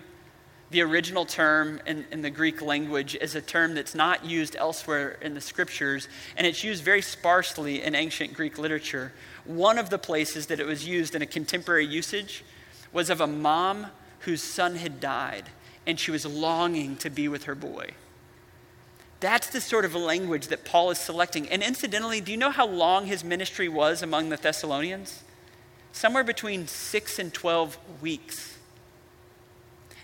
the 0.70 0.80
original 0.80 1.26
term 1.26 1.78
in, 1.84 2.06
in, 2.10 2.22
the 2.22 2.30
Greek 2.30 2.62
language 2.62 3.14
is 3.20 3.34
a 3.34 3.42
term 3.42 3.74
that's 3.74 3.94
not 3.94 4.24
used 4.24 4.56
elsewhere 4.56 5.18
in 5.20 5.34
the 5.34 5.42
scriptures, 5.42 6.08
and 6.38 6.46
it's 6.46 6.64
used 6.64 6.82
very 6.82 7.02
sparsely 7.02 7.82
in 7.82 7.94
ancient 7.94 8.32
Greek 8.32 8.56
literature. 8.56 9.12
One 9.44 9.76
of 9.76 9.90
the 9.90 9.98
places 9.98 10.46
that 10.46 10.58
it 10.58 10.66
was 10.66 10.88
used 10.88 11.14
in 11.14 11.20
a 11.20 11.26
contemporary 11.26 11.84
usage 11.84 12.42
was 12.94 13.10
of 13.10 13.20
a 13.20 13.26
mom 13.26 13.88
whose 14.20 14.42
son 14.42 14.76
had 14.76 15.00
died, 15.00 15.50
and 15.86 16.00
she 16.00 16.10
was 16.10 16.24
longing 16.24 16.96
to 16.96 17.10
be 17.10 17.28
with 17.28 17.44
her 17.44 17.54
boy. 17.54 17.90
That's 19.20 19.48
the 19.48 19.60
sort 19.60 19.84
of 19.84 19.94
language 19.94 20.46
that 20.48 20.64
Paul 20.64 20.90
is 20.90 20.98
selecting. 20.98 21.48
And 21.48 21.62
incidentally, 21.62 22.20
do 22.20 22.30
you 22.30 22.38
know 22.38 22.50
how 22.50 22.66
long 22.66 23.06
his 23.06 23.24
ministry 23.24 23.68
was 23.68 24.02
among 24.02 24.28
the 24.28 24.36
Thessalonians? 24.36 25.24
Somewhere 25.92 26.22
between 26.22 26.68
six 26.68 27.18
and 27.18 27.34
12 27.34 27.78
weeks. 28.00 28.58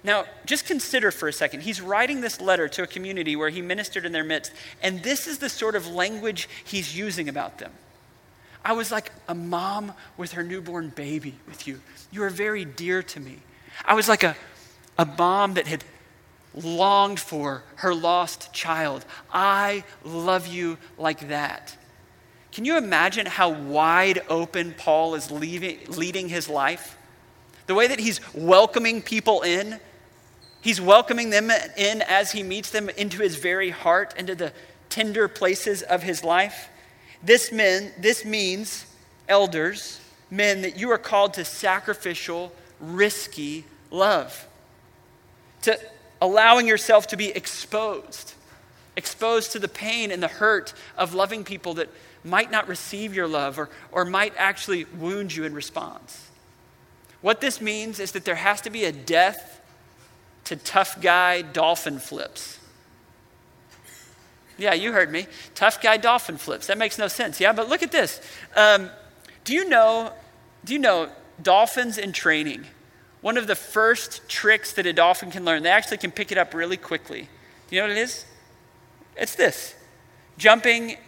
Now, 0.02 0.26
just 0.44 0.66
consider 0.66 1.10
for 1.10 1.28
a 1.28 1.32
second. 1.32 1.62
He's 1.62 1.80
writing 1.80 2.20
this 2.20 2.40
letter 2.40 2.68
to 2.68 2.82
a 2.82 2.86
community 2.86 3.36
where 3.36 3.48
he 3.48 3.62
ministered 3.62 4.04
in 4.04 4.12
their 4.12 4.24
midst, 4.24 4.52
and 4.82 5.02
this 5.02 5.26
is 5.26 5.38
the 5.38 5.48
sort 5.48 5.74
of 5.74 5.86
language 5.86 6.48
he's 6.62 6.96
using 6.96 7.28
about 7.28 7.58
them. 7.58 7.72
I 8.62 8.72
was 8.72 8.90
like 8.90 9.12
a 9.28 9.34
mom 9.34 9.92
with 10.16 10.32
her 10.32 10.42
newborn 10.42 10.90
baby 10.90 11.34
with 11.46 11.66
you. 11.66 11.80
You 12.10 12.22
are 12.22 12.30
very 12.30 12.64
dear 12.64 13.02
to 13.02 13.20
me. 13.20 13.38
I 13.84 13.94
was 13.94 14.08
like 14.08 14.22
a, 14.22 14.36
a 14.98 15.06
mom 15.06 15.54
that 15.54 15.66
had 15.66 15.84
longed 16.54 17.20
for 17.20 17.64
her 17.76 17.94
lost 17.94 18.52
child. 18.52 19.04
I 19.32 19.84
love 20.04 20.46
you 20.46 20.78
like 20.96 21.28
that. 21.28 21.76
Can 22.52 22.64
you 22.64 22.76
imagine 22.76 23.26
how 23.26 23.50
wide 23.50 24.22
open 24.28 24.74
Paul 24.78 25.16
is 25.16 25.30
leaving, 25.30 25.78
leading 25.88 26.28
his 26.28 26.48
life? 26.48 26.96
The 27.66 27.74
way 27.74 27.88
that 27.88 27.98
he's 27.98 28.20
welcoming 28.34 29.02
people 29.02 29.42
in. 29.42 29.80
He's 30.60 30.80
welcoming 30.80 31.30
them 31.30 31.50
in 31.76 32.02
as 32.02 32.32
he 32.32 32.42
meets 32.42 32.70
them 32.70 32.88
into 32.90 33.22
his 33.22 33.36
very 33.36 33.70
heart, 33.70 34.14
into 34.16 34.34
the 34.34 34.52
tender 34.88 35.26
places 35.26 35.82
of 35.82 36.02
his 36.02 36.22
life. 36.22 36.68
This, 37.22 37.50
men, 37.50 37.92
this 37.98 38.24
means, 38.24 38.86
elders, 39.28 40.00
men, 40.30 40.62
that 40.62 40.78
you 40.78 40.90
are 40.90 40.98
called 40.98 41.34
to 41.34 41.44
sacrificial, 41.44 42.52
risky 42.78 43.64
love. 43.90 44.46
To, 45.62 45.78
allowing 46.20 46.66
yourself 46.66 47.06
to 47.08 47.16
be 47.16 47.28
exposed, 47.30 48.34
exposed 48.96 49.52
to 49.52 49.58
the 49.58 49.68
pain 49.68 50.10
and 50.10 50.22
the 50.22 50.28
hurt 50.28 50.74
of 50.96 51.14
loving 51.14 51.44
people 51.44 51.74
that 51.74 51.88
might 52.24 52.50
not 52.50 52.66
receive 52.68 53.14
your 53.14 53.28
love 53.28 53.58
or, 53.58 53.68
or 53.92 54.04
might 54.04 54.32
actually 54.36 54.84
wound 54.84 55.34
you 55.34 55.44
in 55.44 55.54
response. 55.54 56.30
What 57.20 57.40
this 57.40 57.60
means 57.60 58.00
is 58.00 58.12
that 58.12 58.24
there 58.24 58.34
has 58.34 58.60
to 58.62 58.70
be 58.70 58.84
a 58.84 58.92
death 58.92 59.60
to 60.44 60.56
tough 60.56 61.00
guy 61.00 61.42
dolphin 61.42 61.98
flips. 61.98 62.58
Yeah, 64.56 64.74
you 64.74 64.92
heard 64.92 65.10
me. 65.10 65.26
Tough 65.54 65.82
guy 65.82 65.96
dolphin 65.96 66.36
flips. 66.36 66.66
That 66.68 66.78
makes 66.78 66.98
no 66.98 67.08
sense. 67.08 67.40
Yeah, 67.40 67.52
but 67.52 67.68
look 67.68 67.82
at 67.82 67.92
this. 67.92 68.20
Um, 68.54 68.90
do 69.44 69.52
you 69.52 69.68
know? 69.68 70.12
Do 70.64 70.72
you 70.72 70.78
know 70.78 71.08
dolphins 71.42 71.98
in 71.98 72.12
training? 72.12 72.64
One 73.24 73.38
of 73.38 73.46
the 73.46 73.54
first 73.54 74.28
tricks 74.28 74.74
that 74.74 74.84
a 74.84 74.92
dolphin 74.92 75.30
can 75.30 75.46
learn. 75.46 75.62
They 75.62 75.70
actually 75.70 75.96
can 75.96 76.10
pick 76.10 76.30
it 76.30 76.36
up 76.36 76.52
really 76.52 76.76
quickly. 76.76 77.30
Do 77.68 77.74
you 77.74 77.80
know 77.80 77.88
what 77.88 77.96
it 77.96 78.00
is? 78.02 78.26
It's 79.16 79.34
this 79.34 79.74
jumping 80.36 80.98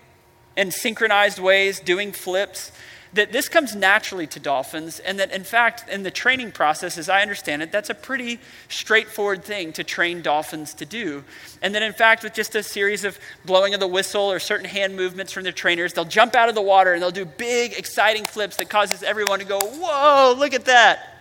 in 0.56 0.70
synchronized 0.70 1.38
ways, 1.38 1.78
doing 1.78 2.12
flips. 2.12 2.72
That 3.12 3.32
this 3.32 3.50
comes 3.50 3.76
naturally 3.76 4.26
to 4.28 4.40
dolphins, 4.40 4.98
and 4.98 5.18
that 5.18 5.30
in 5.30 5.44
fact, 5.44 5.90
in 5.90 6.04
the 6.04 6.10
training 6.10 6.52
process, 6.52 6.96
as 6.96 7.10
I 7.10 7.20
understand 7.20 7.60
it, 7.60 7.70
that's 7.70 7.90
a 7.90 7.94
pretty 7.94 8.40
straightforward 8.70 9.44
thing 9.44 9.74
to 9.74 9.84
train 9.84 10.22
dolphins 10.22 10.72
to 10.74 10.86
do. 10.86 11.22
And 11.60 11.74
that 11.74 11.82
in 11.82 11.92
fact, 11.92 12.24
with 12.24 12.32
just 12.32 12.54
a 12.54 12.62
series 12.62 13.04
of 13.04 13.18
blowing 13.44 13.74
of 13.74 13.80
the 13.80 13.86
whistle 13.86 14.32
or 14.32 14.38
certain 14.38 14.66
hand 14.66 14.96
movements 14.96 15.34
from 15.34 15.42
their 15.42 15.52
trainers, 15.52 15.92
they'll 15.92 16.06
jump 16.06 16.34
out 16.34 16.48
of 16.48 16.54
the 16.54 16.62
water 16.62 16.94
and 16.94 17.02
they'll 17.02 17.10
do 17.10 17.26
big, 17.26 17.74
exciting 17.74 18.24
flips 18.24 18.56
that 18.56 18.70
causes 18.70 19.02
everyone 19.02 19.38
to 19.40 19.44
go, 19.44 19.58
Whoa, 19.58 20.34
look 20.34 20.54
at 20.54 20.64
that 20.64 21.12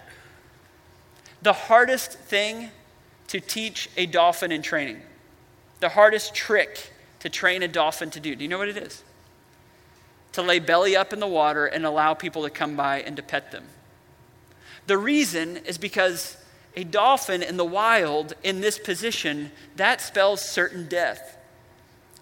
the 1.46 1.54
hardest 1.54 2.14
thing 2.14 2.72
to 3.28 3.40
teach 3.40 3.88
a 3.98 4.08
dolphin 4.08 4.52
in 4.52 4.64
training, 4.64 5.00
the 5.80 5.90
hardest 5.90 6.34
trick 6.34 6.92
to 7.20 7.30
train 7.30 7.62
a 7.62 7.68
dolphin 7.68 8.10
to 8.10 8.20
do, 8.20 8.36
do 8.36 8.44
you 8.44 8.50
know 8.50 8.58
what 8.58 8.68
it 8.68 8.78
is? 8.78 9.04
To 10.34 10.42
lay 10.42 10.58
belly 10.58 10.96
up 10.96 11.14
in 11.14 11.20
the 11.20 11.28
water 11.28 11.68
and 11.68 11.86
allow 11.86 12.16
people 12.16 12.42
to 12.44 12.50
come 12.50 12.76
by 12.76 13.02
and 13.02 13.16
to 13.18 13.22
pet 13.22 13.52
them. 13.52 13.66
The 14.88 14.98
reason 14.98 15.58
is 15.58 15.78
because 15.78 16.36
a 16.76 16.84
dolphin 16.84 17.44
in 17.44 17.58
the 17.58 17.64
wild, 17.64 18.34
in 18.42 18.62
this 18.62 18.80
position, 18.80 19.52
that 19.76 20.02
spells 20.02 20.42
certain 20.42 20.88
death. 20.88 21.38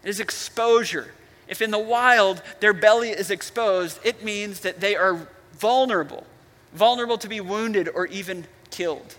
It 0.03 0.09
is 0.09 0.19
exposure. 0.19 1.13
If 1.47 1.61
in 1.61 1.71
the 1.71 1.79
wild 1.79 2.41
their 2.59 2.73
belly 2.73 3.11
is 3.11 3.31
exposed, 3.31 3.99
it 4.03 4.21
means 4.21 4.59
that 4.59 4.81
they 4.81 4.97
are 4.97 5.27
vulnerable, 5.53 6.27
vulnerable 6.73 7.17
to 7.19 7.29
be 7.29 7.39
wounded 7.39 7.87
or 7.87 8.05
even 8.07 8.47
killed. 8.73 9.15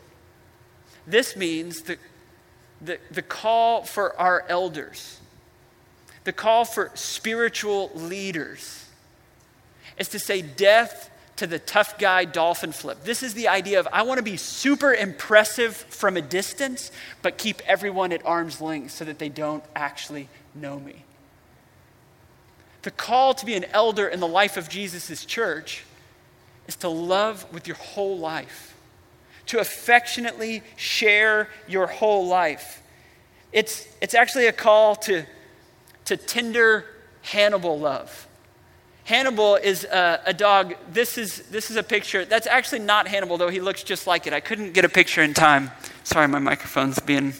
This 1.06 1.36
means 1.36 1.82
the, 1.82 1.96
the, 2.80 2.98
the 3.10 3.22
call 3.22 3.84
for 3.84 4.18
our 4.20 4.44
elders, 4.48 5.20
the 6.24 6.32
call 6.32 6.64
for 6.64 6.90
spiritual 6.94 7.90
leaders, 7.94 8.86
is 9.96 10.08
to 10.08 10.18
say 10.18 10.42
death 10.42 11.10
to 11.36 11.46
the 11.46 11.58
tough 11.58 11.98
guy 11.98 12.24
dolphin 12.24 12.72
flip. 12.72 13.04
This 13.04 13.22
is 13.22 13.34
the 13.34 13.48
idea 13.48 13.78
of 13.78 13.88
I 13.92 14.02
want 14.02 14.18
to 14.18 14.24
be 14.24 14.36
super 14.36 14.92
impressive 14.92 15.76
from 15.76 16.16
a 16.16 16.22
distance, 16.22 16.90
but 17.22 17.38
keep 17.38 17.60
everyone 17.66 18.12
at 18.12 18.24
arm's 18.26 18.60
length 18.60 18.92
so 18.92 19.04
that 19.04 19.18
they 19.18 19.28
don't 19.28 19.64
actually 19.74 20.28
know 20.54 20.78
me. 20.80 21.04
The 22.82 22.90
call 22.90 23.34
to 23.34 23.46
be 23.46 23.54
an 23.54 23.64
elder 23.66 24.06
in 24.08 24.20
the 24.20 24.28
life 24.28 24.56
of 24.56 24.68
Jesus' 24.68 25.24
church 25.24 25.84
is 26.66 26.76
to 26.76 26.88
love 26.88 27.50
with 27.52 27.66
your 27.66 27.76
whole 27.76 28.18
life, 28.18 28.73
to 29.46 29.58
affectionately 29.58 30.62
share 30.76 31.48
your 31.68 31.86
whole 31.86 32.26
life. 32.26 32.82
It's, 33.52 33.86
it's 34.00 34.14
actually 34.14 34.46
a 34.46 34.52
call 34.52 34.96
to, 34.96 35.24
to 36.06 36.16
tender 36.16 36.86
Hannibal 37.22 37.78
love. 37.78 38.26
Hannibal 39.04 39.56
is 39.56 39.84
a, 39.84 40.20
a, 40.26 40.32
dog. 40.32 40.74
This 40.90 41.18
is, 41.18 41.42
this 41.50 41.70
is 41.70 41.76
a 41.76 41.82
picture. 41.82 42.24
That's 42.24 42.46
actually 42.46 42.78
not 42.78 43.06
Hannibal, 43.06 43.36
though 43.36 43.50
he 43.50 43.60
looks 43.60 43.82
just 43.82 44.06
like 44.06 44.26
it. 44.26 44.32
I 44.32 44.40
couldn't 44.40 44.72
get 44.72 44.84
a 44.84 44.88
picture 44.88 45.22
in 45.22 45.34
time. 45.34 45.70
Sorry, 46.04 46.26
my 46.26 46.38
microphone's 46.38 46.98
being 47.00 47.34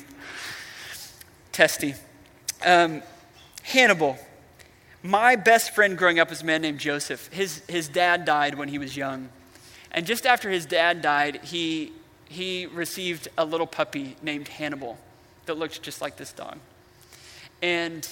testy. 1.52 1.94
Um, 2.64 3.02
Hannibal. 3.62 4.18
My 5.02 5.36
best 5.36 5.74
friend 5.74 5.96
growing 5.96 6.18
up 6.18 6.30
was 6.30 6.42
a 6.42 6.44
man 6.44 6.62
named 6.62 6.80
Joseph. 6.80 7.28
His, 7.32 7.62
his 7.68 7.88
dad 7.88 8.24
died 8.24 8.56
when 8.56 8.68
he 8.68 8.78
was 8.78 8.96
young. 8.96 9.30
And 9.94 10.04
just 10.04 10.26
after 10.26 10.50
his 10.50 10.66
dad 10.66 11.00
died, 11.00 11.40
he, 11.44 11.92
he 12.28 12.66
received 12.66 13.28
a 13.38 13.44
little 13.44 13.66
puppy 13.66 14.16
named 14.22 14.48
Hannibal 14.48 14.98
that 15.46 15.54
looked 15.54 15.80
just 15.82 16.02
like 16.02 16.16
this 16.16 16.32
dog. 16.32 16.58
And 17.62 18.06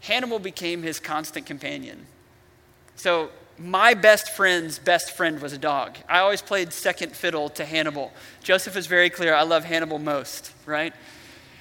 Hannibal 0.00 0.38
became 0.38 0.82
his 0.82 1.00
constant 1.00 1.44
companion. 1.44 2.06
So, 2.96 3.30
my 3.58 3.94
best 3.94 4.30
friend's 4.30 4.78
best 4.78 5.10
friend 5.10 5.40
was 5.40 5.52
a 5.52 5.58
dog. 5.58 5.98
I 6.08 6.20
always 6.20 6.40
played 6.40 6.72
second 6.72 7.14
fiddle 7.14 7.48
to 7.50 7.64
Hannibal. 7.64 8.12
Joseph 8.42 8.76
is 8.76 8.86
very 8.86 9.10
clear 9.10 9.34
I 9.34 9.42
love 9.42 9.64
Hannibal 9.64 9.98
most, 9.98 10.52
right? 10.64 10.94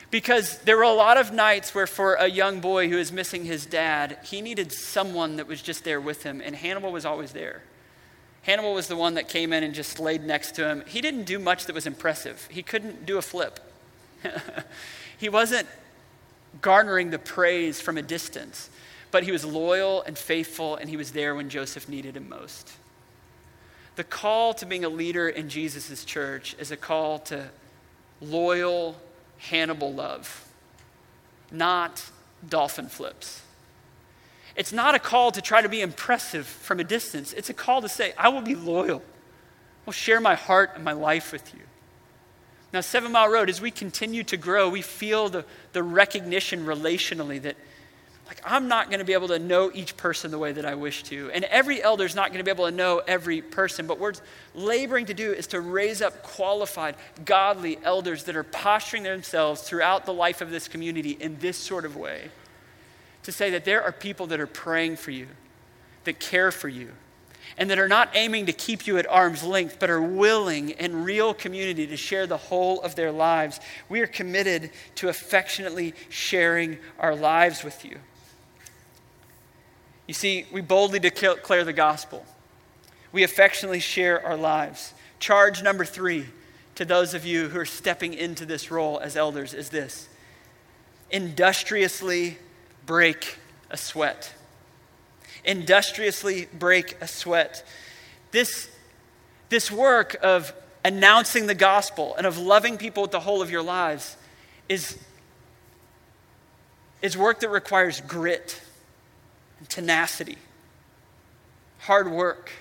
Because 0.10 0.60
there 0.60 0.78
were 0.78 0.84
a 0.84 0.94
lot 0.94 1.18
of 1.18 1.34
nights 1.34 1.76
where, 1.76 1.88
for 1.88 2.14
a 2.16 2.28
young 2.28 2.60
boy 2.60 2.90
who 2.90 2.98
is 2.98 3.12
missing 3.12 3.46
his 3.46 3.66
dad, 3.66 4.20
he 4.24 4.42
needed 4.42 4.72
someone 4.72 5.36
that 5.36 5.48
was 5.48 5.62
just 5.62 5.84
there 5.84 6.02
with 6.02 6.24
him, 6.24 6.42
and 6.44 6.56
Hannibal 6.56 6.92
was 6.92 7.06
always 7.06 7.34
there. 7.34 7.62
Hannibal 8.44 8.74
was 8.74 8.88
the 8.88 8.96
one 8.96 9.14
that 9.16 9.30
came 9.30 9.54
in 9.54 9.64
and 9.64 9.74
just 9.74 10.00
laid 10.00 10.24
next 10.24 10.56
to 10.56 10.68
him. 10.68 10.84
He 10.88 11.02
didn't 11.02 11.26
do 11.26 11.38
much 11.40 11.66
that 11.66 11.74
was 11.74 11.86
impressive, 11.86 12.48
he 12.52 12.64
couldn't 12.64 13.06
do 13.06 13.18
a 13.18 13.22
flip. 13.22 13.60
he 15.18 15.30
wasn't 15.30 15.68
garnering 16.62 17.12
the 17.12 17.20
praise 17.20 17.80
from 17.82 17.98
a 17.98 18.02
distance 18.02 18.70
but 19.12 19.24
he 19.24 19.32
was 19.32 19.46
loyal 19.46 20.02
and 20.04 20.18
faithful, 20.18 20.78
and 20.78 20.90
he 20.90 20.98
was 20.98 21.12
there 21.12 21.36
when 21.36 21.50
Joseph 21.50 21.88
needed 21.88 22.16
him 22.16 22.30
most. 22.30 22.72
The 23.98 24.06
call 24.06 24.54
to 24.56 24.66
being 24.66 24.86
a 24.86 24.90
leader 24.90 25.28
in 25.28 25.50
Jesus' 25.50 26.06
church 26.06 26.56
is 26.58 26.72
a 26.72 26.78
call 26.78 27.20
to 27.20 27.50
loyal 28.22 28.96
Hannibal 29.38 29.94
love, 29.94 30.48
not 31.52 32.10
dolphin 32.48 32.88
flips. 32.88 33.42
It's 34.56 34.74
not 34.74 34.96
a 34.96 35.00
call 35.00 35.32
to 35.32 35.42
try 35.42 35.62
to 35.62 35.70
be 35.70 35.82
impressive 35.82 36.46
from 36.46 36.80
a 36.80 36.84
distance. 36.84 37.34
It's 37.34 37.50
a 37.50 37.54
call 37.54 37.82
to 37.82 37.90
say, 37.90 38.14
I 38.18 38.30
will 38.30 38.42
be 38.42 38.56
loyal. 38.56 39.00
I 39.00 39.86
will 39.86 39.94
share 39.94 40.20
my 40.20 40.36
heart 40.36 40.72
and 40.76 40.84
my 40.84 40.94
life 40.94 41.32
with 41.32 41.54
you. 41.54 41.62
Now, 42.74 42.82
Seven 42.82 43.12
Mile 43.12 43.30
Road, 43.30 43.50
as 43.50 43.60
we 43.60 43.72
continue 43.72 44.24
to 44.26 44.38
grow, 44.38 44.70
we 44.70 44.82
feel 44.82 45.30
the, 45.30 45.46
the 45.74 45.84
recognition 45.84 46.66
relationally 46.66 47.42
that 47.42 47.58
like 48.32 48.42
I'm 48.46 48.70
not 48.70 48.88
going 48.88 49.00
to 49.00 49.06
be 49.06 49.12
able 49.12 49.28
to 49.28 49.40
know 49.40 49.72
each 49.74 49.98
person 49.98 50.32
the 50.32 50.38
way 50.38 50.54
that 50.54 50.66
I 50.66 50.74
wish 50.76 51.04
to. 51.04 51.30
And 51.34 51.44
every 51.44 51.84
elder 51.84 52.06
is 52.06 52.16
not 52.16 52.30
going 52.30 52.38
to 52.38 52.46
be 52.46 52.50
able 52.50 52.64
to 52.64 52.72
know 52.72 53.02
every 53.06 53.42
person. 53.42 53.88
But 53.88 54.00
what 54.00 54.22
we're 54.56 54.62
laboring 54.68 55.08
to 55.08 55.14
do 55.14 55.34
is 55.34 55.48
to 55.48 55.60
raise 55.60 56.02
up 56.02 56.24
qualified, 56.24 56.96
godly 57.26 57.78
elders 57.84 58.24
that 58.24 58.38
are 58.38 58.46
posturing 58.46 59.04
themselves 59.04 59.64
throughout 59.64 60.06
the 60.06 60.14
life 60.14 60.40
of 60.40 60.50
this 60.50 60.70
community 60.70 61.12
in 61.12 61.40
this 61.40 61.58
sort 61.58 61.84
of 61.84 61.98
way. 61.98 62.32
To 63.24 63.32
say 63.32 63.52
that 63.52 63.66
there 63.66 63.84
are 63.84 63.92
people 63.92 64.28
that 64.28 64.40
are 64.40 64.48
praying 64.48 64.96
for 64.96 65.12
you, 65.12 65.28
that 66.06 66.20
care 66.20 66.52
for 66.52 66.68
you, 66.68 66.92
and 67.58 67.70
that 67.70 67.80
are 67.80 67.88
not 67.88 68.10
aiming 68.16 68.46
to 68.48 68.54
keep 68.54 68.88
you 68.88 68.98
at 68.98 69.08
arm's 69.08 69.44
length, 69.44 69.78
but 69.80 69.90
are 69.90 70.02
willing 70.02 70.70
in 70.72 71.04
real 71.04 71.34
community 71.34 71.86
to 71.88 71.98
share 71.98 72.26
the 72.26 72.38
whole 72.38 72.82
of 72.82 72.96
their 72.96 73.12
lives. 73.12 73.60
We 73.90 74.02
are 74.02 74.08
committed 74.08 74.72
to 74.96 75.10
affectionately 75.10 75.94
sharing 76.10 76.80
our 77.00 77.16
lives 77.16 77.64
with 77.64 77.84
you. 77.86 77.98
You 80.08 80.14
see, 80.14 80.46
we 80.52 80.62
boldly 80.62 81.00
declare 81.00 81.64
the 81.64 81.74
gospel. 81.74 82.26
We 83.12 83.24
affectionately 83.24 83.80
share 83.80 84.26
our 84.26 84.38
lives. 84.38 84.94
Charge 85.20 85.62
number 85.62 85.86
three 85.86 86.26
to 86.76 86.86
those 86.86 87.14
of 87.14 87.26
you 87.26 87.50
who 87.50 87.60
are 87.60 87.66
stepping 87.66 88.14
into 88.14 88.46
this 88.46 88.72
role 88.72 89.00
as 89.00 89.16
elders 89.16 89.54
is 89.54 89.70
this 89.70 90.08
industriously 91.12 92.38
break 92.86 93.38
a 93.70 93.78
sweat. 93.78 94.34
Industriously 95.44 96.48
break 96.54 96.98
a 97.02 97.08
sweat. 97.08 97.64
This, 98.32 98.70
this 99.50 99.72
work 99.72 100.18
of 100.22 100.54
announcing 100.84 101.48
the 101.48 101.56
gospel 101.56 102.16
and 102.16 102.26
of 102.26 102.38
loving 102.38 102.78
people 102.78 103.04
with 103.04 103.12
the 103.12 103.20
whole 103.20 103.42
of 103.42 103.50
your 103.50 103.62
lives 103.62 104.18
is, 104.70 104.98
is 107.02 107.18
work 107.18 107.40
that 107.42 107.50
requires 107.50 108.02
grit 108.02 108.62
and 109.60 109.70
tenacity, 109.70 110.38
hard 111.80 112.12
work. 112.12 112.52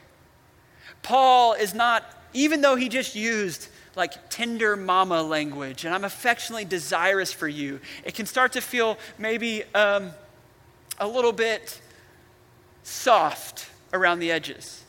Paul 1.03 1.55
is 1.55 1.73
not, 1.75 2.05
even 2.33 2.61
though 2.61 2.77
he 2.77 2.89
just 2.89 3.15
used 3.15 3.69
like 3.97 4.31
tender 4.31 4.77
mama 4.77 5.23
language, 5.23 5.85
and 5.85 5.95
I'm 5.95 6.05
affectionately 6.05 6.65
desirous 6.65 7.33
for 7.33 7.49
you, 7.49 7.81
it 8.05 8.15
can 8.15 8.27
start 8.27 8.53
to 8.53 8.61
feel 8.61 8.99
maybe 9.19 9.65
um, 9.75 10.11
a 10.99 11.07
little 11.07 11.33
bit 11.33 11.81
soft 12.83 13.69
around 13.93 14.21
the 14.21 14.31
edges. 14.31 14.85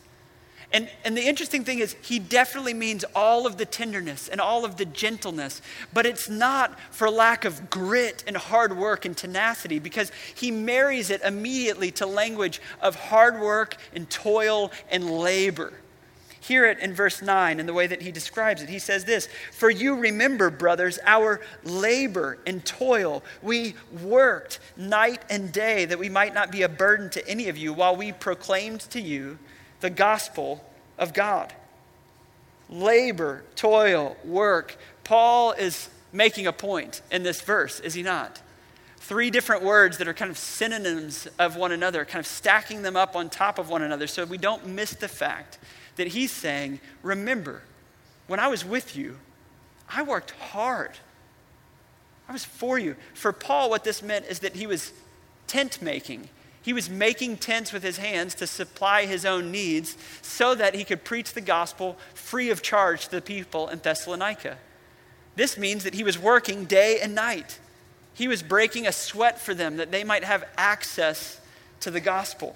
And, 0.73 0.89
and 1.03 1.17
the 1.17 1.27
interesting 1.27 1.65
thing 1.65 1.79
is, 1.79 1.97
he 2.01 2.17
definitely 2.17 2.73
means 2.73 3.03
all 3.13 3.45
of 3.45 3.57
the 3.57 3.65
tenderness 3.65 4.29
and 4.29 4.39
all 4.39 4.63
of 4.63 4.77
the 4.77 4.85
gentleness, 4.85 5.61
but 5.91 6.05
it's 6.05 6.29
not 6.29 6.79
for 6.91 7.09
lack 7.09 7.43
of 7.43 7.69
grit 7.69 8.23
and 8.25 8.37
hard 8.37 8.77
work 8.77 9.03
and 9.03 9.15
tenacity 9.15 9.79
because 9.79 10.11
he 10.33 10.49
marries 10.49 11.09
it 11.09 11.21
immediately 11.23 11.91
to 11.91 12.05
language 12.05 12.61
of 12.81 12.95
hard 12.95 13.41
work 13.41 13.75
and 13.93 14.09
toil 14.09 14.71
and 14.89 15.09
labor. 15.09 15.73
Hear 16.41 16.65
it 16.65 16.79
in 16.79 16.95
verse 16.95 17.21
9 17.21 17.59
in 17.59 17.67
the 17.67 17.73
way 17.73 17.85
that 17.85 18.01
he 18.01 18.11
describes 18.11 18.63
it. 18.63 18.69
He 18.69 18.79
says 18.79 19.05
this 19.05 19.29
For 19.51 19.69
you 19.69 19.95
remember, 19.95 20.49
brothers, 20.49 20.97
our 21.05 21.39
labor 21.63 22.39
and 22.47 22.65
toil. 22.65 23.23
We 23.43 23.75
worked 24.01 24.59
night 24.75 25.21
and 25.29 25.51
day 25.51 25.85
that 25.85 25.99
we 25.99 26.09
might 26.09 26.33
not 26.33 26.51
be 26.51 26.63
a 26.63 26.69
burden 26.69 27.11
to 27.11 27.27
any 27.29 27.47
of 27.47 27.57
you 27.57 27.73
while 27.73 27.95
we 27.95 28.11
proclaimed 28.11 28.81
to 28.89 28.99
you 28.99 29.37
the 29.81 29.91
gospel 29.91 30.65
of 30.97 31.13
God. 31.13 31.53
Labor, 32.69 33.43
toil, 33.55 34.17
work. 34.25 34.77
Paul 35.03 35.51
is 35.51 35.89
making 36.11 36.47
a 36.47 36.53
point 36.53 37.03
in 37.11 37.21
this 37.21 37.41
verse, 37.41 37.79
is 37.79 37.93
he 37.93 38.01
not? 38.01 38.41
Three 38.97 39.29
different 39.29 39.61
words 39.61 39.99
that 39.99 40.07
are 40.07 40.13
kind 40.13 40.31
of 40.31 40.39
synonyms 40.39 41.27
of 41.37 41.55
one 41.55 41.71
another, 41.71 42.03
kind 42.03 42.19
of 42.19 42.25
stacking 42.25 42.81
them 42.81 42.95
up 42.95 43.15
on 43.15 43.29
top 43.29 43.59
of 43.59 43.69
one 43.69 43.83
another 43.83 44.07
so 44.07 44.25
we 44.25 44.39
don't 44.39 44.65
miss 44.65 44.95
the 44.95 45.07
fact 45.07 45.59
that 46.01 46.07
he's 46.07 46.31
saying, 46.31 46.79
Remember, 47.03 47.61
when 48.25 48.39
I 48.39 48.47
was 48.47 48.65
with 48.65 48.95
you, 48.95 49.19
I 49.87 50.01
worked 50.01 50.31
hard. 50.31 50.97
I 52.27 52.33
was 52.33 52.43
for 52.43 52.79
you. 52.79 52.95
For 53.13 53.31
Paul, 53.31 53.69
what 53.69 53.83
this 53.83 54.01
meant 54.01 54.25
is 54.25 54.39
that 54.39 54.55
he 54.55 54.65
was 54.65 54.93
tent 55.45 55.79
making. 55.79 56.29
He 56.63 56.73
was 56.73 56.89
making 56.89 57.37
tents 57.37 57.71
with 57.71 57.83
his 57.83 57.97
hands 57.97 58.33
to 58.35 58.47
supply 58.47 59.05
his 59.05 59.25
own 59.25 59.51
needs 59.51 59.95
so 60.23 60.55
that 60.55 60.73
he 60.73 60.83
could 60.83 61.03
preach 61.03 61.33
the 61.33 61.41
gospel 61.41 61.99
free 62.15 62.49
of 62.49 62.63
charge 62.63 63.05
to 63.05 63.11
the 63.11 63.21
people 63.21 63.67
in 63.69 63.77
Thessalonica. 63.77 64.57
This 65.35 65.55
means 65.55 65.83
that 65.83 65.93
he 65.93 66.03
was 66.03 66.17
working 66.17 66.65
day 66.65 66.99
and 66.99 67.13
night. 67.13 67.59
He 68.15 68.27
was 68.27 68.41
breaking 68.41 68.87
a 68.87 68.91
sweat 68.91 69.39
for 69.39 69.53
them 69.53 69.77
that 69.77 69.91
they 69.91 70.03
might 70.03 70.23
have 70.23 70.45
access 70.57 71.39
to 71.81 71.91
the 71.91 72.01
gospel. 72.01 72.55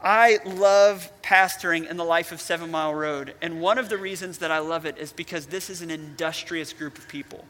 I 0.00 0.38
love 0.44 1.10
pastoring 1.22 1.90
in 1.90 1.96
the 1.96 2.04
life 2.04 2.30
of 2.30 2.40
Seven 2.40 2.70
Mile 2.70 2.94
Road, 2.94 3.34
and 3.42 3.60
one 3.60 3.78
of 3.78 3.88
the 3.88 3.98
reasons 3.98 4.38
that 4.38 4.50
I 4.50 4.58
love 4.58 4.86
it 4.86 4.96
is 4.96 5.12
because 5.12 5.46
this 5.46 5.68
is 5.68 5.82
an 5.82 5.90
industrious 5.90 6.72
group 6.72 6.98
of 6.98 7.08
people. 7.08 7.44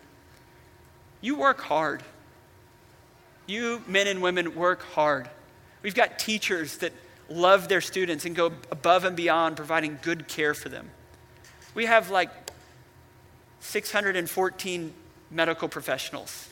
You 1.20 1.37
work 1.37 1.61
hard. 1.61 2.02
You 3.46 3.82
men 3.87 4.06
and 4.06 4.22
women 4.22 4.54
work 4.54 4.82
hard. 4.82 5.28
We've 5.82 5.94
got 5.94 6.18
teachers 6.18 6.78
that 6.78 6.92
love 7.28 7.68
their 7.68 7.80
students 7.80 8.24
and 8.24 8.34
go 8.34 8.52
above 8.70 9.04
and 9.04 9.14
beyond 9.14 9.56
providing 9.56 9.98
good 10.00 10.26
care 10.28 10.54
for 10.54 10.68
them. 10.68 10.90
We 11.74 11.84
have 11.87 12.11
like 12.11 12.30
614 13.61 14.94
medical 15.30 15.68
professionals. 15.68 16.48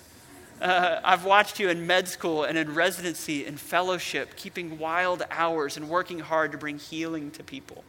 Uh, 0.60 1.00
I've 1.04 1.24
watched 1.24 1.60
you 1.60 1.68
in 1.68 1.86
med 1.86 2.08
school 2.08 2.44
and 2.44 2.56
in 2.56 2.74
residency 2.74 3.44
and 3.44 3.60
fellowship, 3.60 4.36
keeping 4.36 4.78
wild 4.78 5.22
hours 5.30 5.76
and 5.76 5.88
working 5.88 6.18
hard 6.18 6.52
to 6.52 6.58
bring 6.58 6.78
healing 6.78 7.30
to 7.32 7.42
people. 7.42 7.84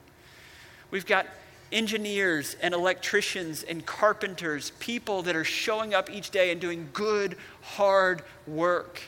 We've 0.91 1.05
got 1.05 1.27
engineers 1.71 2.55
and 2.61 2.73
electricians 2.73 3.63
and 3.63 3.85
carpenters, 3.85 4.71
people 4.79 5.21
that 5.23 5.35
are 5.35 5.43
showing 5.43 5.93
up 5.93 6.09
each 6.09 6.29
day 6.29 6.51
and 6.51 6.59
doing 6.59 6.89
good, 6.93 7.37
hard 7.61 8.21
work. 8.45 9.01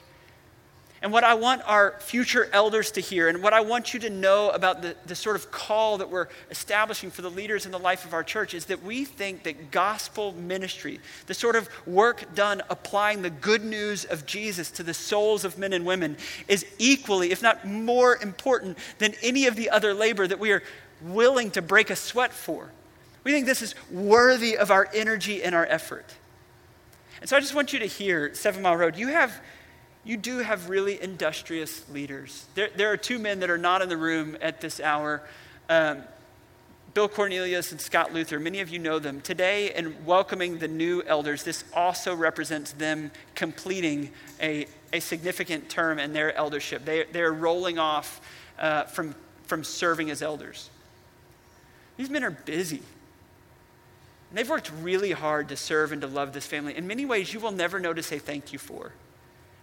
And 1.02 1.14
what 1.14 1.24
I 1.24 1.34
want 1.34 1.62
our 1.66 1.96
future 2.00 2.50
elders 2.52 2.92
to 2.92 3.02
hear, 3.02 3.30
and 3.30 3.42
what 3.42 3.54
I 3.54 3.62
want 3.62 3.94
you 3.94 4.02
to 4.02 4.10
know 4.10 4.50
about 4.50 4.82
the, 4.82 4.98
the 5.06 5.16
sort 5.16 5.38
of 5.38 5.50
call 5.50 5.98
that 6.00 6.10
we're 6.10 6.28
establishing 6.52 7.10
for 7.10 7.22
the 7.22 7.30
leaders 7.30 7.66
in 7.66 7.72
the 7.72 7.80
life 7.80 8.04
of 8.04 8.14
our 8.14 8.24
church, 8.24 8.54
is 8.54 8.66
that 8.66 8.84
we 8.84 9.06
think 9.06 9.44
that 9.44 9.72
gospel 9.72 10.34
ministry, 10.34 11.00
the 11.28 11.34
sort 11.34 11.56
of 11.56 11.70
work 11.88 12.36
done 12.36 12.62
applying 12.70 13.22
the 13.22 13.30
good 13.30 13.64
news 13.64 14.04
of 14.04 14.26
Jesus 14.26 14.70
to 14.72 14.84
the 14.84 14.94
souls 14.94 15.46
of 15.46 15.58
men 15.58 15.72
and 15.72 15.86
women, 15.86 16.18
is 16.50 16.66
equally, 16.80 17.32
if 17.32 17.42
not 17.42 17.66
more 17.66 18.18
important 18.18 18.78
than 18.98 19.14
any 19.22 19.48
of 19.48 19.56
the 19.56 19.70
other 19.70 19.94
labor 19.94 20.28
that 20.28 20.40
we 20.40 20.52
are 20.52 20.64
willing 21.02 21.50
to 21.52 21.62
break 21.62 21.90
a 21.90 21.96
sweat 21.96 22.34
for. 22.34 22.72
We 23.24 23.32
think 23.32 23.46
this 23.46 23.62
is 23.62 23.74
worthy 23.90 24.58
of 24.58 24.70
our 24.70 24.90
energy 24.94 25.44
and 25.44 25.56
our 25.56 25.66
effort. 25.66 26.14
And 27.22 27.30
so 27.30 27.38
I 27.38 27.40
just 27.40 27.56
want 27.56 27.72
you 27.72 27.80
to 27.80 27.86
hear, 27.86 28.34
Seven 28.34 28.62
Mile 28.62 28.76
Road, 28.76 28.98
you 28.98 29.08
have 29.08 29.42
you 30.04 30.18
do 30.18 30.40
have 30.40 30.70
really 30.70 31.02
industrious 31.02 31.88
leaders. 31.90 32.46
There, 32.56 32.70
there 32.76 32.92
are 32.92 32.98
two 32.98 33.20
men 33.20 33.42
that 33.42 33.50
are 33.50 33.58
not 33.58 33.82
in 33.82 33.90
the 33.90 33.98
room 33.98 34.38
at 34.42 34.62
this 34.62 34.80
hour 34.80 35.24
um, 35.70 36.04
Bill 36.94 37.08
Cornelius 37.08 37.72
and 37.72 37.80
Scott 37.80 38.14
Luther. 38.14 38.40
Many 38.40 38.62
of 38.62 38.70
you 38.70 38.80
know 38.80 38.98
them. 38.98 39.22
Today, 39.22 39.74
in 39.76 40.06
welcoming 40.06 40.58
the 40.58 40.68
new 40.68 41.04
elders, 41.04 41.44
this 41.44 41.64
also 41.74 42.16
represents 42.16 42.72
them 42.74 43.12
completing 43.36 44.10
a, 44.42 44.66
a 44.92 45.00
significant 45.00 45.70
term 45.70 46.00
in 46.00 46.14
their 46.14 46.36
eldership. 46.36 46.86
They, 46.86 47.06
they're 47.12 47.32
rolling 47.32 47.78
off 47.78 48.20
uh, 48.58 48.84
from, 48.86 49.14
from 49.44 49.64
serving 49.64 50.10
as 50.10 50.24
elders. 50.24 50.72
These 51.98 52.10
men 52.10 52.24
are 52.24 52.32
busy. 52.32 52.82
And 54.30 54.38
they've 54.38 54.50
worked 54.50 54.72
really 54.82 55.12
hard 55.12 55.50
to 55.50 55.56
serve 55.56 55.92
and 55.92 56.02
to 56.02 56.08
love 56.08 56.34
this 56.34 56.48
family. 56.48 56.76
In 56.76 56.88
many 56.88 57.06
ways, 57.06 57.34
you 57.34 57.40
will 57.40 57.52
never 57.52 57.80
know 57.80 57.94
to 57.94 58.02
say 58.02 58.18
thank 58.18 58.52
you 58.52 58.58
for 58.58 58.92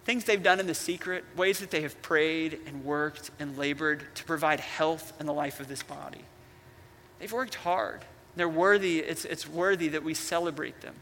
things 0.06 0.24
they've 0.24 0.42
done 0.42 0.60
in 0.60 0.68
the 0.68 0.74
secret, 0.74 1.24
ways 1.36 1.58
that 1.58 1.72
they 1.72 1.82
have 1.82 2.00
prayed 2.00 2.60
and 2.66 2.84
worked 2.84 3.32
and 3.40 3.58
labored 3.58 4.04
to 4.14 4.24
provide 4.24 4.60
health 4.60 5.12
in 5.18 5.26
the 5.26 5.32
life 5.32 5.58
of 5.58 5.66
this 5.66 5.82
body. 5.82 6.22
They've 7.18 7.32
worked 7.32 7.56
hard. 7.56 8.02
They're 8.36 8.48
worthy, 8.48 9.00
it's, 9.00 9.24
it's 9.24 9.48
worthy 9.48 9.88
that 9.88 10.04
we 10.04 10.14
celebrate 10.14 10.80
them. 10.80 10.94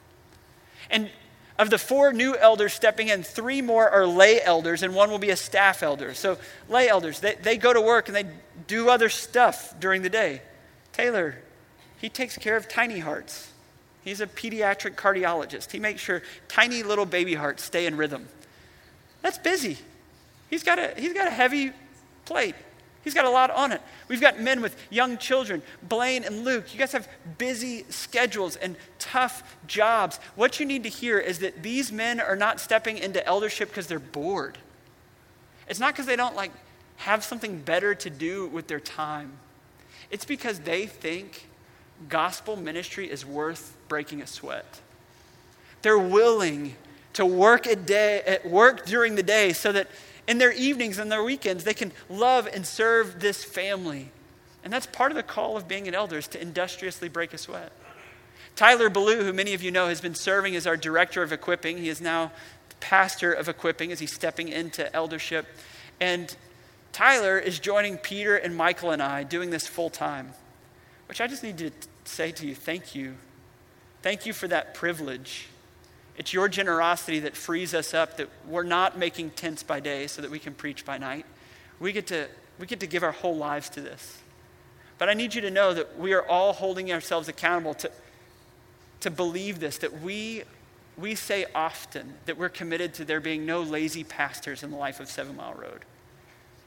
And 0.90 1.10
of 1.58 1.68
the 1.68 1.76
four 1.76 2.14
new 2.14 2.34
elders 2.34 2.72
stepping 2.72 3.08
in, 3.08 3.22
three 3.22 3.60
more 3.60 3.88
are 3.90 4.06
lay 4.06 4.40
elders, 4.40 4.82
and 4.82 4.94
one 4.94 5.10
will 5.10 5.18
be 5.18 5.30
a 5.30 5.36
staff 5.36 5.82
elder. 5.82 6.14
So, 6.14 6.38
lay 6.70 6.88
elders, 6.88 7.20
they, 7.20 7.34
they 7.34 7.58
go 7.58 7.74
to 7.74 7.80
work 7.80 8.08
and 8.08 8.16
they 8.16 8.24
do 8.66 8.88
other 8.88 9.10
stuff 9.10 9.78
during 9.78 10.00
the 10.00 10.08
day. 10.08 10.40
Taylor, 10.92 11.36
he 12.00 12.08
takes 12.08 12.38
care 12.38 12.56
of 12.56 12.68
tiny 12.68 13.00
hearts. 13.00 13.50
He's 14.02 14.22
a 14.22 14.26
pediatric 14.26 14.94
cardiologist. 14.94 15.72
He 15.72 15.78
makes 15.78 16.00
sure 16.00 16.22
tiny 16.48 16.82
little 16.82 17.06
baby 17.06 17.34
hearts 17.34 17.62
stay 17.62 17.86
in 17.86 17.96
rhythm. 17.96 18.28
That's 19.24 19.38
busy. 19.38 19.78
He's 20.50 20.62
got 20.62 20.78
a, 20.78 20.92
he's 20.98 21.14
got 21.14 21.26
a 21.26 21.30
heavy 21.30 21.72
plate. 22.26 22.54
He's 23.02 23.14
got 23.14 23.24
a 23.24 23.30
lot 23.30 23.50
on 23.50 23.72
it. 23.72 23.80
We've 24.06 24.20
got 24.20 24.38
men 24.38 24.60
with 24.60 24.76
young 24.90 25.16
children, 25.16 25.62
Blaine 25.82 26.24
and 26.24 26.44
Luke. 26.44 26.74
You 26.74 26.78
guys 26.78 26.92
have 26.92 27.08
busy 27.38 27.86
schedules 27.88 28.56
and 28.56 28.76
tough 28.98 29.56
jobs. 29.66 30.20
What 30.36 30.60
you 30.60 30.66
need 30.66 30.82
to 30.82 30.90
hear 30.90 31.18
is 31.18 31.38
that 31.38 31.62
these 31.62 31.90
men 31.90 32.20
are 32.20 32.36
not 32.36 32.60
stepping 32.60 32.98
into 32.98 33.26
eldership 33.26 33.70
because 33.70 33.86
they're 33.86 33.98
bored. 33.98 34.58
It's 35.70 35.80
not 35.80 35.94
because 35.94 36.04
they 36.04 36.16
don't 36.16 36.36
like 36.36 36.52
have 36.96 37.24
something 37.24 37.60
better 37.60 37.94
to 37.94 38.10
do 38.10 38.48
with 38.48 38.66
their 38.66 38.80
time. 38.80 39.32
It's 40.10 40.26
because 40.26 40.60
they 40.60 40.84
think 40.84 41.48
gospel 42.10 42.56
ministry 42.56 43.10
is 43.10 43.24
worth 43.24 43.74
breaking 43.88 44.20
a 44.20 44.26
sweat. 44.26 44.82
They're 45.80 45.98
willing 45.98 46.76
to 47.14 47.24
work 47.24 47.66
at 47.66 47.86
day 47.86 48.22
at 48.26 48.48
work 48.48 48.86
during 48.86 49.14
the 49.14 49.22
day 49.22 49.52
so 49.52 49.72
that 49.72 49.88
in 50.26 50.38
their 50.38 50.52
evenings 50.52 50.98
and 50.98 51.10
their 51.10 51.24
weekends 51.24 51.64
they 51.64 51.74
can 51.74 51.92
love 52.08 52.46
and 52.52 52.66
serve 52.66 53.20
this 53.20 53.42
family. 53.42 54.10
And 54.62 54.72
that's 54.72 54.86
part 54.86 55.10
of 55.10 55.16
the 55.16 55.22
call 55.22 55.56
of 55.56 55.68
being 55.68 55.88
an 55.88 55.94
elder 55.94 56.18
is 56.18 56.28
to 56.28 56.40
industriously 56.40 57.08
break 57.08 57.32
a 57.32 57.38
sweat. 57.38 57.72
Tyler 58.56 58.88
Ballou, 58.88 59.24
who 59.24 59.32
many 59.32 59.52
of 59.52 59.62
you 59.62 59.70
know, 59.70 59.88
has 59.88 60.00
been 60.00 60.14
serving 60.14 60.54
as 60.54 60.66
our 60.66 60.76
director 60.76 61.22
of 61.22 61.32
equipping. 61.32 61.78
He 61.78 61.88
is 61.88 62.00
now 62.00 62.30
pastor 62.80 63.32
of 63.32 63.48
equipping 63.48 63.92
as 63.92 63.98
he's 63.98 64.12
stepping 64.12 64.48
into 64.48 64.94
eldership. 64.94 65.46
And 66.00 66.34
Tyler 66.92 67.38
is 67.38 67.58
joining 67.58 67.98
Peter 67.98 68.36
and 68.36 68.56
Michael 68.56 68.90
and 68.90 69.02
I 69.02 69.24
doing 69.24 69.50
this 69.50 69.66
full 69.66 69.90
time, 69.90 70.32
which 71.08 71.20
I 71.20 71.26
just 71.26 71.42
need 71.42 71.58
to 71.58 71.70
say 72.04 72.30
to 72.32 72.46
you 72.46 72.54
thank 72.54 72.94
you. 72.94 73.16
Thank 74.02 74.26
you 74.26 74.32
for 74.32 74.48
that 74.48 74.74
privilege 74.74 75.48
it's 76.16 76.32
your 76.32 76.48
generosity 76.48 77.20
that 77.20 77.36
frees 77.36 77.74
us 77.74 77.92
up, 77.92 78.16
that 78.18 78.28
we're 78.48 78.62
not 78.62 78.96
making 78.96 79.30
tents 79.30 79.62
by 79.62 79.80
day 79.80 80.06
so 80.06 80.22
that 80.22 80.30
we 80.30 80.38
can 80.38 80.54
preach 80.54 80.84
by 80.84 80.98
night. 80.98 81.26
We 81.80 81.92
get 81.92 82.06
to, 82.08 82.28
we 82.58 82.66
get 82.66 82.80
to 82.80 82.86
give 82.86 83.02
our 83.02 83.12
whole 83.12 83.36
lives 83.36 83.68
to 83.70 83.80
this. 83.80 84.18
But 84.96 85.08
I 85.08 85.14
need 85.14 85.34
you 85.34 85.40
to 85.40 85.50
know 85.50 85.74
that 85.74 85.98
we 85.98 86.12
are 86.12 86.26
all 86.26 86.52
holding 86.52 86.92
ourselves 86.92 87.28
accountable 87.28 87.74
to, 87.74 87.90
to 89.00 89.10
believe 89.10 89.58
this, 89.58 89.78
that 89.78 90.02
we, 90.02 90.44
we 90.96 91.16
say 91.16 91.46
often 91.52 92.14
that 92.26 92.38
we're 92.38 92.48
committed 92.48 92.94
to 92.94 93.04
there 93.04 93.20
being 93.20 93.44
no 93.44 93.62
lazy 93.62 94.04
pastors 94.04 94.62
in 94.62 94.70
the 94.70 94.76
life 94.76 95.00
of 95.00 95.08
Seven 95.08 95.36
Mile 95.36 95.54
Road. 95.54 95.80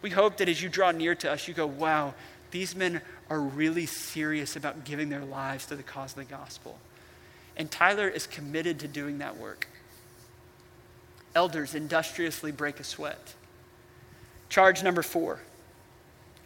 We 0.01 0.09
hope 0.09 0.37
that 0.37 0.49
as 0.49 0.61
you 0.61 0.67
draw 0.67 0.91
near 0.91 1.15
to 1.15 1.31
us, 1.31 1.47
you 1.47 1.53
go, 1.53 1.65
wow, 1.65 2.13
these 2.51 2.75
men 2.75 3.01
are 3.29 3.39
really 3.39 3.85
serious 3.85 4.55
about 4.57 4.83
giving 4.83 5.09
their 5.09 5.23
lives 5.23 5.65
to 5.67 5.75
the 5.75 5.83
cause 5.83 6.11
of 6.11 6.17
the 6.17 6.25
gospel. 6.25 6.77
And 7.57 7.69
Tyler 7.69 8.07
is 8.07 8.27
committed 8.27 8.79
to 8.79 8.87
doing 8.87 9.17
that 9.17 9.35
work. 9.35 9.67
Elders 11.35 11.75
industriously 11.75 12.51
break 12.51 12.79
a 12.79 12.83
sweat. 12.83 13.33
Charge 14.49 14.83
number 14.83 15.01
four. 15.01 15.39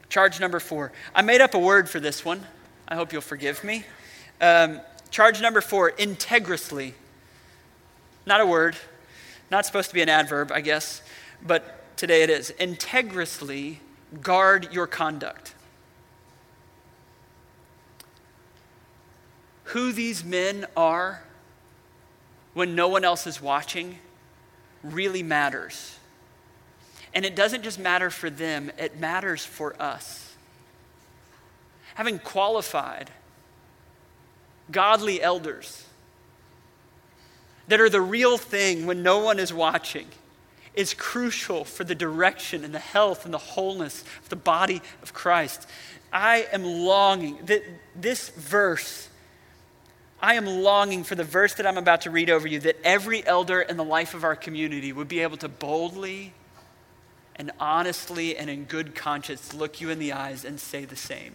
Charge 0.10 0.40
number 0.40 0.60
four. 0.60 0.92
I 1.14 1.22
made 1.22 1.42
up 1.42 1.54
a 1.54 1.60
word 1.60 1.90
for 1.90 2.00
this 2.00 2.26
one. 2.26 2.42
I 2.88 2.96
hope 2.96 3.14
you'll 3.14 3.22
forgive 3.22 3.64
me. 3.64 3.86
Um, 4.40 4.82
charge 5.12 5.42
number 5.42 5.62
four 5.62 5.92
integrously. 5.92 6.94
Not 8.26 8.42
a 8.42 8.46
word, 8.46 8.76
not 9.50 9.66
supposed 9.66 9.90
to 9.90 9.94
be 9.94 10.02
an 10.02 10.10
adverb, 10.10 10.52
I 10.52 10.62
guess, 10.62 11.02
but 11.46 11.98
today 11.98 12.24
it 12.24 12.30
is. 12.30 12.54
Integrously 12.60 13.78
guard 14.22 14.70
your 14.72 14.88
conduct. 14.88 15.56
Who 19.72 19.94
these 19.94 20.24
men 20.24 20.66
are 20.76 21.22
when 22.54 22.76
no 22.76 22.90
one 22.90 23.06
else 23.06 23.26
is 23.26 23.42
watching 23.42 23.98
really 24.84 25.24
matters. 25.24 25.98
And 27.14 27.26
it 27.26 27.36
doesn't 27.36 27.64
just 27.64 27.80
matter 27.80 28.10
for 28.10 28.30
them, 28.30 28.72
it 28.78 29.00
matters 29.00 29.46
for 29.46 29.82
us. 29.82 30.36
Having 31.96 32.20
qualified 32.20 33.12
godly 34.72 35.22
elders 35.22 35.86
that 37.68 37.80
are 37.80 37.90
the 37.90 38.02
real 38.02 38.38
thing 38.38 38.86
when 38.86 39.04
no 39.04 39.20
one 39.20 39.40
is 39.40 39.54
watching 39.54 40.08
is 40.74 40.94
crucial 40.94 41.64
for 41.64 41.84
the 41.84 41.96
direction 41.96 42.64
and 42.66 42.74
the 42.74 42.80
health 42.80 43.24
and 43.26 43.34
the 43.34 43.38
wholeness 43.38 44.04
of 44.22 44.30
the 44.30 44.36
body 44.36 44.82
of 45.02 45.14
Christ. 45.14 45.68
I 46.12 46.48
am 46.52 46.64
longing 46.64 47.40
that 47.46 47.64
this 47.96 48.30
verse 48.30 49.10
I 50.22 50.36
am 50.36 50.46
longing 50.46 51.04
for 51.04 51.16
the 51.16 51.24
verse 51.24 51.56
that 51.56 51.66
I'm 51.66 51.80
about 51.80 52.02
to 52.02 52.12
read 52.12 52.30
over 52.30 52.48
you 52.48 52.60
that 52.60 52.78
every 52.84 53.26
elder 53.26 53.60
in 53.60 53.76
the 53.78 53.84
life 53.84 54.14
of 54.14 54.24
our 54.24 54.36
community 54.36 54.94
would 54.94 55.08
be 55.08 55.22
able 55.22 55.38
to 55.38 55.50
boldly 55.50 56.34
and 57.36 57.52
honestly 57.60 58.38
and 58.38 58.48
in 58.48 58.66
good 58.66 58.94
conscience 58.94 59.54
look 59.54 59.82
you 59.82 59.90
in 59.90 59.98
the 59.98 60.14
eyes 60.14 60.46
and 60.46 60.60
say 60.60 60.86
the 60.86 60.96
same. 60.96 61.34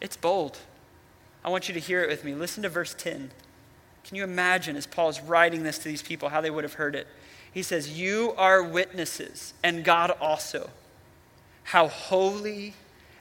It's 0.00 0.16
bold. 0.16 0.58
I 1.44 1.50
want 1.50 1.68
you 1.68 1.74
to 1.74 1.80
hear 1.80 2.02
it 2.02 2.08
with 2.08 2.24
me. 2.24 2.34
Listen 2.34 2.64
to 2.64 2.68
verse 2.68 2.94
10. 2.94 3.30
Can 4.02 4.16
you 4.16 4.24
imagine, 4.24 4.76
as 4.76 4.86
Paul 4.86 5.10
is 5.10 5.20
writing 5.20 5.62
this 5.62 5.78
to 5.78 5.84
these 5.84 6.02
people, 6.02 6.30
how 6.30 6.40
they 6.40 6.50
would 6.50 6.64
have 6.64 6.74
heard 6.74 6.96
it? 6.96 7.06
He 7.52 7.62
says, 7.62 8.00
You 8.00 8.34
are 8.36 8.62
witnesses, 8.62 9.54
and 9.62 9.84
God 9.84 10.10
also, 10.20 10.70
how 11.64 11.88
holy 11.88 12.74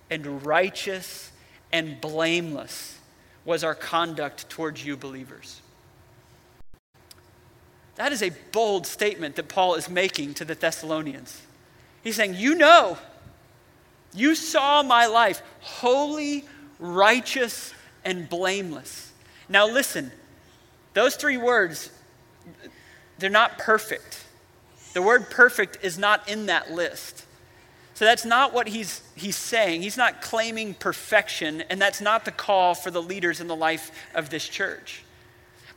and 0.09 0.45
righteous 0.45 1.31
and 1.71 1.99
blameless 2.01 2.98
was 3.45 3.63
our 3.63 3.75
conduct 3.75 4.49
towards 4.49 4.85
you 4.85 4.97
believers. 4.97 5.61
That 7.95 8.13
is 8.13 8.23
a 8.23 8.31
bold 8.51 8.87
statement 8.87 9.35
that 9.35 9.49
Paul 9.49 9.75
is 9.75 9.89
making 9.89 10.35
to 10.35 10.45
the 10.45 10.55
Thessalonians. 10.55 11.41
He's 12.01 12.15
saying, 12.15 12.35
You 12.35 12.55
know, 12.55 12.97
you 14.13 14.35
saw 14.35 14.83
my 14.83 15.05
life 15.05 15.41
holy, 15.59 16.45
righteous, 16.79 17.73
and 18.05 18.29
blameless. 18.29 19.11
Now, 19.49 19.67
listen, 19.67 20.11
those 20.93 21.15
three 21.15 21.37
words, 21.37 21.91
they're 23.17 23.29
not 23.29 23.57
perfect. 23.57 24.23
The 24.93 25.01
word 25.01 25.29
perfect 25.29 25.79
is 25.83 25.97
not 25.97 26.29
in 26.29 26.47
that 26.47 26.71
list. 26.71 27.25
So 27.99 28.05
that's 28.05 28.23
not 28.23 28.53
what 28.53 28.69
he's, 28.69 29.01
he's 29.13 29.35
saying. 29.35 29.81
He's 29.81 29.97
not 29.97 30.21
claiming 30.21 30.73
perfection, 30.73 31.63
and 31.69 31.81
that's 31.81 31.99
not 31.99 32.23
the 32.23 32.31
call 32.31 32.73
for 32.73 32.91
the 32.91 33.01
leaders 33.01 33.41
in 33.41 33.47
the 33.47 33.57
life 33.57 33.91
of 34.15 34.29
this 34.29 34.47
church. 34.47 35.03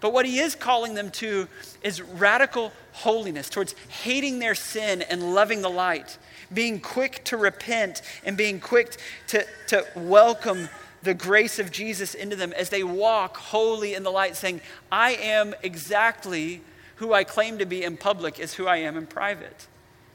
But 0.01 0.13
what 0.13 0.25
he 0.25 0.39
is 0.39 0.55
calling 0.55 0.95
them 0.95 1.11
to 1.11 1.49
is 1.83 2.01
radical 2.01 2.71
holiness, 2.93 3.51
towards 3.51 3.75
hating 3.89 4.39
their 4.39 4.55
sin 4.55 5.03
and 5.03 5.35
loving 5.35 5.63
the 5.63 5.69
light, 5.69 6.17
being 6.55 6.79
quick 6.79 7.25
to 7.25 7.37
repent 7.37 8.03
and 8.25 8.37
being 8.37 8.61
quick 8.61 8.99
to, 9.27 9.45
to 9.67 9.85
welcome 9.97 10.69
the 11.03 11.15
grace 11.15 11.59
of 11.59 11.73
Jesus 11.73 12.15
into 12.15 12.37
them 12.37 12.53
as 12.53 12.69
they 12.69 12.85
walk 12.85 13.37
holy 13.37 13.95
in 13.95 14.05
the 14.05 14.13
light, 14.13 14.37
saying, 14.37 14.61
I 14.93 15.15
am 15.15 15.57
exactly 15.65 16.63
who 16.95 17.13
I 17.13 17.25
claim 17.25 17.59
to 17.59 17.67
be 17.67 17.83
in 17.83 17.97
public, 17.97 18.39
is 18.39 18.55
who 18.55 18.69
I 18.69 18.77
am 18.77 18.97
in 18.97 19.09
private. 19.09 19.67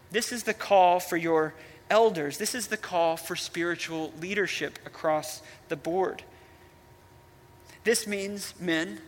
This 0.10 0.32
is 0.32 0.44
the 0.44 0.54
call 0.54 1.02
for 1.02 1.18
your 1.18 1.54
elders. 1.90 2.38
This 2.38 2.56
is 2.56 2.68
the 2.68 2.78
call 2.78 3.18
for 3.18 3.36
spiritual 3.36 4.14
leadership 4.20 4.80
across 4.86 5.42
the 5.70 5.76
board. 5.76 6.24
This 7.84 8.06
means, 8.06 8.54
men, 8.60 9.00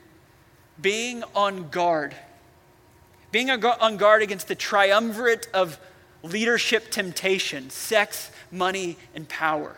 being 0.82 1.24
on 1.36 1.70
guard. 1.70 2.15
Being 3.32 3.50
on 3.50 3.98
guard 3.98 4.22
against 4.22 4.48
the 4.48 4.56
triumvirate 4.56 5.48
of 5.54 5.80
leadership 6.24 6.89
temptation 6.89 7.70
sex, 7.70 8.32
money, 8.52 8.98
and 9.13 9.28
power. 9.28 9.76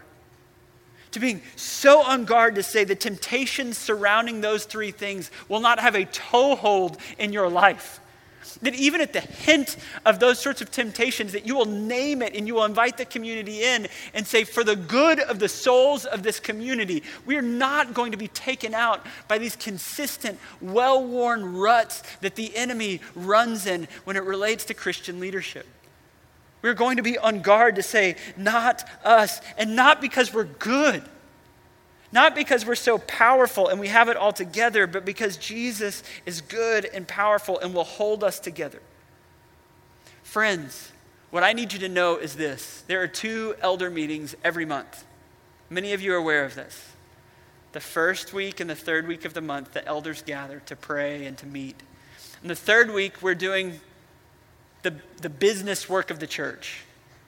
To 1.12 1.20
being 1.20 1.42
so 1.58 2.02
on 2.02 2.26
guard 2.26 2.56
to 2.56 2.64
say 2.64 2.84
the 2.84 2.96
temptations 2.96 3.78
surrounding 3.78 4.42
those 4.42 4.64
three 4.64 4.92
things 4.92 5.30
will 5.50 5.60
not 5.60 5.80
have 5.80 5.96
a 5.96 6.06
toehold 6.06 6.98
in 7.18 7.34
your 7.34 7.50
life. 7.50 8.00
That 8.62 8.76
even 8.76 9.02
at 9.02 9.14
the 9.14 9.22
hint 9.22 9.78
of 10.06 10.20
those 10.20 10.40
sorts 10.40 10.62
of 10.62 10.72
temptations, 10.72 11.32
that 11.34 11.46
you 11.46 11.56
will 11.56 11.66
name 11.66 12.22
it 12.22 12.36
and 12.36 12.48
you 12.48 12.56
will 12.56 12.66
invite 12.66 12.98
the 12.98 13.06
community 13.06 13.64
in 13.64 13.88
and 14.14 14.26
say, 14.26 14.44
for 14.44 14.64
the 14.64 14.76
good 14.76 15.20
of 15.20 15.40
the 15.40 15.50
souls 15.50 16.06
of 16.06 16.24
this 16.24 16.40
community, 16.40 17.04
we 17.26 17.38
are 17.38 17.42
not 17.42 17.94
going 17.94 18.12
to 18.12 18.18
be 18.18 18.28
taken 18.30 18.74
out 18.74 19.06
by 19.28 19.38
these 19.38 19.56
consistent, 19.56 20.40
well 20.62 21.06
worn 21.06 21.56
ruts 21.56 22.04
that 22.22 22.36
the 22.36 22.56
enemy 22.56 23.02
runs 23.16 23.66
in 23.66 23.88
when 24.04 24.16
it 24.16 24.24
relates 24.24 24.66
to 24.66 24.74
Christian 24.74 25.20
leadership. 25.20 25.66
We're 26.62 26.74
going 26.74 26.98
to 26.98 27.04
be 27.04 27.18
on 27.18 27.42
guard 27.42 27.76
to 27.78 27.84
say, 27.84 28.16
not 28.38 28.88
us, 29.04 29.42
and 29.58 29.76
not 29.76 30.00
because 30.00 30.34
we're 30.34 30.44
good 30.44 31.04
not 32.12 32.36
because 32.36 32.66
we're 32.66 32.76
so 32.76 32.98
powerful 32.98 33.68
and 33.68 33.80
we 33.80 33.88
have 33.88 34.10
it 34.10 34.18
all 34.18 34.34
together, 34.34 34.86
but 34.88 35.06
because 35.06 35.38
Jesus 35.38 36.04
is 36.26 36.42
good 36.42 36.86
and 36.86 37.08
powerful 37.08 37.60
and 37.60 37.74
will 37.74 37.84
hold 37.84 38.24
us 38.24 38.40
together. 38.40 38.82
Friends, 40.24 40.92
what 41.30 41.44
I 41.44 41.54
need 41.54 41.72
you 41.74 41.80
to 41.80 41.90
know 41.90 42.18
is 42.18 42.36
this 42.36 42.84
there 42.88 43.02
are 43.02 43.08
two 43.08 43.56
elder 43.62 43.90
meetings 43.90 44.36
every 44.44 44.66
month. 44.66 45.06
Many 45.70 45.94
of 45.94 46.02
you 46.02 46.14
are 46.14 46.18
aware 46.18 46.44
of 46.44 46.56
this. 46.56 46.90
The 47.72 47.80
first 47.80 48.34
week 48.34 48.60
and 48.60 48.70
the 48.70 48.76
third 48.76 49.08
week 49.08 49.24
of 49.24 49.34
the 49.34 49.42
month, 49.42 49.72
the 49.72 49.86
elders 49.88 50.22
gather 50.22 50.62
to 50.66 50.76
pray 50.76 51.26
and 51.26 51.38
to 51.38 51.46
meet. 51.46 51.82
In 52.42 52.50
the 52.50 52.56
third 52.56 52.92
week, 52.92 53.22
we're 53.22 53.36
doing 53.36 53.80
the, 54.84 54.96
the 55.22 55.30
business 55.30 55.88
work 55.88 56.12
of 56.12 56.20
the 56.20 56.28
church. 56.28 56.82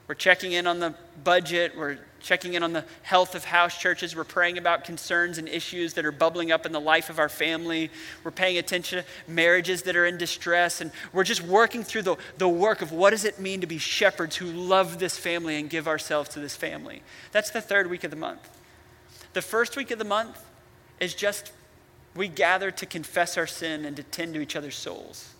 We're 0.06 0.14
checking 0.14 0.52
in 0.52 0.66
on 0.66 0.80
the 0.80 0.94
budget, 1.22 1.74
we're 1.76 1.98
checking 2.24 2.54
in 2.54 2.62
on 2.62 2.72
the 2.72 2.84
health 3.02 3.34
of 3.34 3.44
house 3.44 3.78
churches. 3.78 4.16
We're 4.16 4.24
praying 4.24 4.58
about 4.58 4.84
concerns 4.84 5.38
and 5.38 5.48
issues 5.48 5.94
that 5.94 6.04
are 6.04 6.12
bubbling 6.12 6.50
up 6.50 6.66
in 6.66 6.72
the 6.72 6.80
life 6.80 7.10
of 7.10 7.18
our 7.18 7.28
family. 7.28 7.90
We're 8.24 8.30
paying 8.30 8.58
attention 8.58 9.04
to 9.04 9.32
marriages 9.32 9.82
that 9.82 9.94
are 9.94 10.06
in 10.06 10.16
distress. 10.18 10.80
And 10.80 10.90
we're 11.12 11.24
just 11.24 11.42
working 11.42 11.84
through 11.84 12.02
the, 12.02 12.16
the 12.38 12.48
work 12.48 12.82
of 12.82 12.90
what 12.90 13.10
does 13.10 13.24
it 13.24 13.38
mean 13.38 13.60
to 13.60 13.66
be 13.66 13.78
shepherds 13.78 14.36
who 14.36 14.46
love 14.46 14.98
this 14.98 15.18
family 15.18 15.56
and 15.56 15.70
give 15.70 15.86
ourselves 15.86 16.30
to 16.30 16.40
this 16.40 16.56
family. 16.56 17.02
That's 17.30 17.50
the 17.50 17.60
third 17.60 17.90
week 17.90 18.02
of 18.02 18.10
the 18.10 18.16
month. 18.16 18.48
The 19.34 19.42
first 19.42 19.76
week 19.76 19.90
of 19.90 19.98
the 19.98 20.04
month 20.04 20.42
is 20.98 21.14
just 21.14 21.52
we 22.16 22.28
gather 22.28 22.70
to 22.70 22.86
confess 22.86 23.36
our 23.36 23.46
sin 23.46 23.84
and 23.84 23.96
to 23.96 24.02
tend 24.02 24.34
to 24.34 24.40
each 24.40 24.56
other's 24.56 24.76
souls 24.76 25.34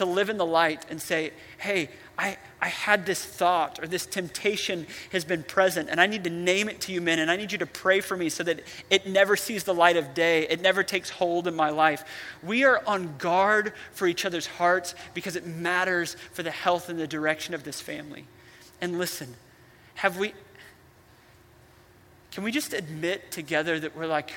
to 0.00 0.06
live 0.06 0.30
in 0.30 0.38
the 0.38 0.46
light 0.46 0.86
and 0.88 1.00
say, 1.00 1.30
hey, 1.58 1.90
I, 2.20 2.36
I 2.60 2.68
had 2.68 3.06
this 3.06 3.24
thought 3.24 3.82
or 3.82 3.86
this 3.86 4.04
temptation 4.04 4.86
has 5.10 5.24
been 5.24 5.42
present, 5.42 5.88
and 5.88 5.98
I 5.98 6.06
need 6.06 6.22
to 6.24 6.30
name 6.30 6.68
it 6.68 6.78
to 6.82 6.92
you, 6.92 7.00
men, 7.00 7.18
and 7.18 7.30
I 7.30 7.36
need 7.36 7.50
you 7.50 7.56
to 7.56 7.66
pray 7.66 8.00
for 8.00 8.14
me 8.14 8.28
so 8.28 8.44
that 8.44 8.60
it 8.90 9.06
never 9.06 9.36
sees 9.36 9.64
the 9.64 9.72
light 9.72 9.96
of 9.96 10.12
day. 10.12 10.46
It 10.46 10.60
never 10.60 10.82
takes 10.82 11.08
hold 11.08 11.48
in 11.48 11.54
my 11.54 11.70
life. 11.70 12.04
We 12.42 12.64
are 12.64 12.82
on 12.86 13.16
guard 13.16 13.72
for 13.92 14.06
each 14.06 14.26
other's 14.26 14.46
hearts 14.46 14.94
because 15.14 15.34
it 15.34 15.46
matters 15.46 16.14
for 16.32 16.42
the 16.42 16.50
health 16.50 16.90
and 16.90 17.00
the 17.00 17.06
direction 17.06 17.54
of 17.54 17.64
this 17.64 17.80
family. 17.80 18.26
And 18.82 18.98
listen, 18.98 19.34
have 19.94 20.18
we, 20.18 20.34
can 22.32 22.44
we 22.44 22.52
just 22.52 22.74
admit 22.74 23.30
together 23.30 23.80
that 23.80 23.96
we're 23.96 24.06
like 24.06 24.32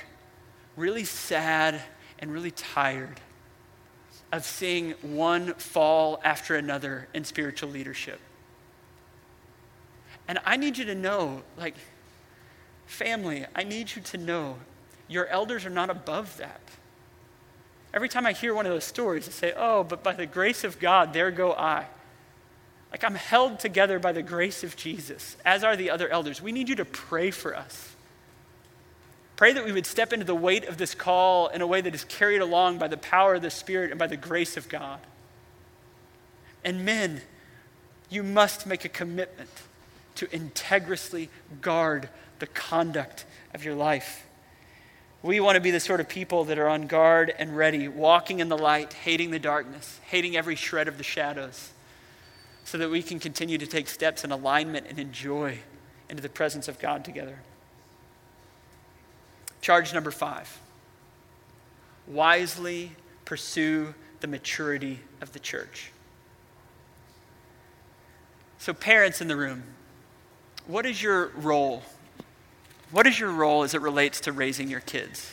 really 0.78 1.04
sad 1.04 1.82
and 2.18 2.32
really 2.32 2.52
tired? 2.52 3.20
Of 4.34 4.44
seeing 4.44 4.92
one 5.04 5.54
fall 5.54 6.20
after 6.24 6.56
another 6.56 7.08
in 7.14 7.24
spiritual 7.24 7.70
leadership. 7.70 8.20
And 10.28 10.40
I 10.44 10.58
need 10.58 10.76
you 10.76 10.86
to 10.86 10.96
know, 10.96 11.44
like, 11.56 11.76
family, 12.88 13.46
I 13.56 13.64
need 13.64 13.96
you 13.96 14.02
to 14.02 14.18
know 14.18 14.58
your 15.08 15.28
elders 15.28 15.68
are 15.68 15.70
not 15.70 15.92
above 15.92 16.38
that. 16.38 16.62
Every 17.94 18.10
time 18.10 18.26
I 18.26 18.34
hear 18.34 18.56
one 18.56 18.66
of 18.66 18.72
those 18.72 18.86
stories, 18.86 19.28
I 19.28 19.32
say, 19.32 19.54
oh, 19.56 19.84
but 19.84 20.04
by 20.04 20.14
the 20.14 20.26
grace 20.26 20.64
of 20.64 20.80
God, 20.80 21.14
there 21.14 21.30
go 21.30 21.54
I. 21.54 21.86
Like, 22.92 23.04
I'm 23.04 23.14
held 23.14 23.60
together 23.60 24.00
by 24.00 24.14
the 24.14 24.24
grace 24.24 24.64
of 24.64 24.76
Jesus, 24.76 25.38
as 25.46 25.64
are 25.64 25.76
the 25.76 25.92
other 25.92 26.10
elders. 26.10 26.42
We 26.42 26.52
need 26.52 26.70
you 26.70 26.76
to 26.78 26.86
pray 26.86 27.30
for 27.30 27.56
us. 27.56 27.93
Pray 29.44 29.52
that 29.52 29.66
we 29.66 29.74
would 29.74 29.86
step 29.86 30.14
into 30.14 30.26
the 30.26 30.34
weight 30.34 30.64
of 30.70 30.78
this 30.78 30.96
call 30.96 31.48
in 31.50 31.60
a 31.60 31.68
way 31.68 31.82
that 31.82 31.94
is 31.94 32.06
carried 32.06 32.40
along 32.40 32.78
by 32.78 32.88
the 32.88 32.96
power 32.96 33.36
of 33.36 33.42
the 33.42 33.50
Spirit 33.50 33.92
and 33.92 34.00
by 34.00 34.08
the 34.08 34.16
grace 34.16 34.56
of 34.56 34.70
God. 34.70 35.02
And 36.64 36.86
men, 36.86 37.20
you 38.10 38.24
must 38.24 38.66
make 38.66 38.86
a 38.86 38.88
commitment 38.88 39.50
to 40.16 40.34
integriously 40.34 41.30
guard 41.60 42.08
the 42.40 42.48
conduct 42.48 43.26
of 43.54 43.66
your 43.66 43.76
life. 43.76 44.26
We 45.22 45.42
want 45.42 45.56
to 45.56 45.62
be 45.62 45.72
the 45.72 45.82
sort 45.82 46.00
of 46.00 46.08
people 46.08 46.46
that 46.46 46.58
are 46.58 46.70
on 46.70 46.88
guard 46.88 47.34
and 47.38 47.58
ready, 47.58 47.90
walking 47.90 48.40
in 48.40 48.48
the 48.48 48.58
light, 48.58 48.94
hating 48.94 49.32
the 49.32 49.40
darkness, 49.40 50.00
hating 50.06 50.38
every 50.38 50.56
shred 50.56 50.88
of 50.88 50.98
the 50.98 51.04
shadows, 51.04 51.72
so 52.64 52.78
that 52.78 52.90
we 52.90 53.04
can 53.04 53.20
continue 53.20 53.58
to 53.58 53.68
take 53.68 53.90
steps 53.90 54.24
in 54.24 54.32
alignment 54.32 54.86
and 54.88 55.00
enjoy 55.00 55.60
into 56.10 56.24
the 56.24 56.30
presence 56.30 56.70
of 56.70 56.80
God 56.80 57.04
together. 57.04 57.40
Charge 59.64 59.94
number 59.94 60.12
five 60.12 60.60
wisely 62.06 62.92
pursue 63.24 63.94
the 64.20 64.28
maturity 64.28 65.00
of 65.22 65.32
the 65.32 65.40
church. 65.40 65.90
So, 68.58 68.74
parents 68.74 69.22
in 69.22 69.30
the 69.30 69.38
room, 69.38 69.64
what 70.68 70.86
is 70.86 71.02
your 71.02 71.30
role? 71.30 71.84
What 72.92 73.08
is 73.08 73.18
your 73.18 73.32
role 73.32 73.64
as 73.64 73.74
it 73.74 73.80
relates 73.80 74.20
to 74.22 74.34
raising 74.34 74.70
your 74.70 74.82
kids? 74.82 75.32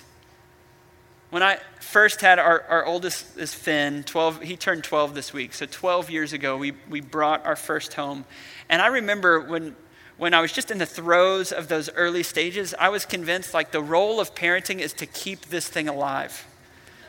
When 1.30 1.42
I 1.42 1.58
first 1.80 2.20
had 2.20 2.38
our, 2.38 2.62
our 2.68 2.86
oldest 2.86 3.36
is 3.36 3.52
Finn, 3.52 4.04
12, 4.04 4.42
he 4.42 4.56
turned 4.56 4.84
12 4.84 5.12
this 5.12 5.32
week. 5.32 5.54
So 5.54 5.66
12 5.66 6.08
years 6.08 6.32
ago, 6.32 6.56
we, 6.56 6.74
we 6.88 7.00
brought 7.00 7.44
our 7.44 7.56
first 7.56 7.94
home. 7.94 8.24
And 8.68 8.80
I 8.80 8.86
remember 8.86 9.40
when 9.40 9.74
when 10.20 10.34
I 10.34 10.42
was 10.42 10.52
just 10.52 10.70
in 10.70 10.76
the 10.76 10.84
throes 10.84 11.50
of 11.50 11.68
those 11.68 11.88
early 11.94 12.22
stages, 12.22 12.74
I 12.78 12.90
was 12.90 13.06
convinced 13.06 13.54
like 13.54 13.70
the 13.70 13.80
role 13.80 14.20
of 14.20 14.34
parenting 14.34 14.80
is 14.80 14.92
to 14.94 15.06
keep 15.06 15.46
this 15.46 15.66
thing 15.66 15.88
alive. 15.88 16.46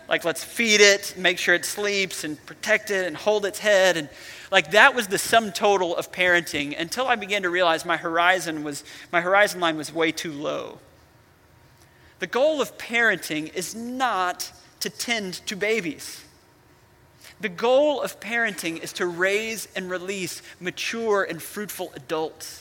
Like, 0.07 0.23
let's 0.23 0.45
feed 0.45 0.79
it, 0.79 1.15
make 1.17 1.37
sure 1.37 1.53
it 1.53 1.65
sleeps, 1.65 2.23
and 2.23 2.43
protect 2.45 2.89
it, 2.89 3.05
and 3.05 3.17
hold 3.17 3.45
its 3.45 3.59
head. 3.59 3.97
And 3.97 4.07
like 4.49 4.71
that 4.71 4.95
was 4.95 5.07
the 5.07 5.17
sum 5.17 5.51
total 5.51 5.93
of 5.93 6.13
parenting 6.13 6.73
until 6.79 7.05
I 7.05 7.17
began 7.17 7.41
to 7.41 7.49
realize 7.49 7.83
my 7.83 7.97
horizon 7.97 8.63
was 8.63 8.85
my 9.11 9.19
horizon 9.19 9.59
line 9.59 9.75
was 9.75 9.93
way 9.93 10.13
too 10.13 10.31
low. 10.31 10.79
The 12.19 12.27
goal 12.27 12.61
of 12.61 12.77
parenting 12.77 13.53
is 13.53 13.75
not 13.75 14.53
to 14.79 14.89
tend 14.89 15.33
to 15.47 15.57
babies. 15.57 16.23
The 17.41 17.49
goal 17.49 18.01
of 18.01 18.21
parenting 18.21 18.81
is 18.81 18.93
to 18.93 19.05
raise 19.05 19.67
and 19.75 19.89
release 19.89 20.41
mature 20.61 21.23
and 21.23 21.41
fruitful 21.41 21.91
adults. 21.93 22.60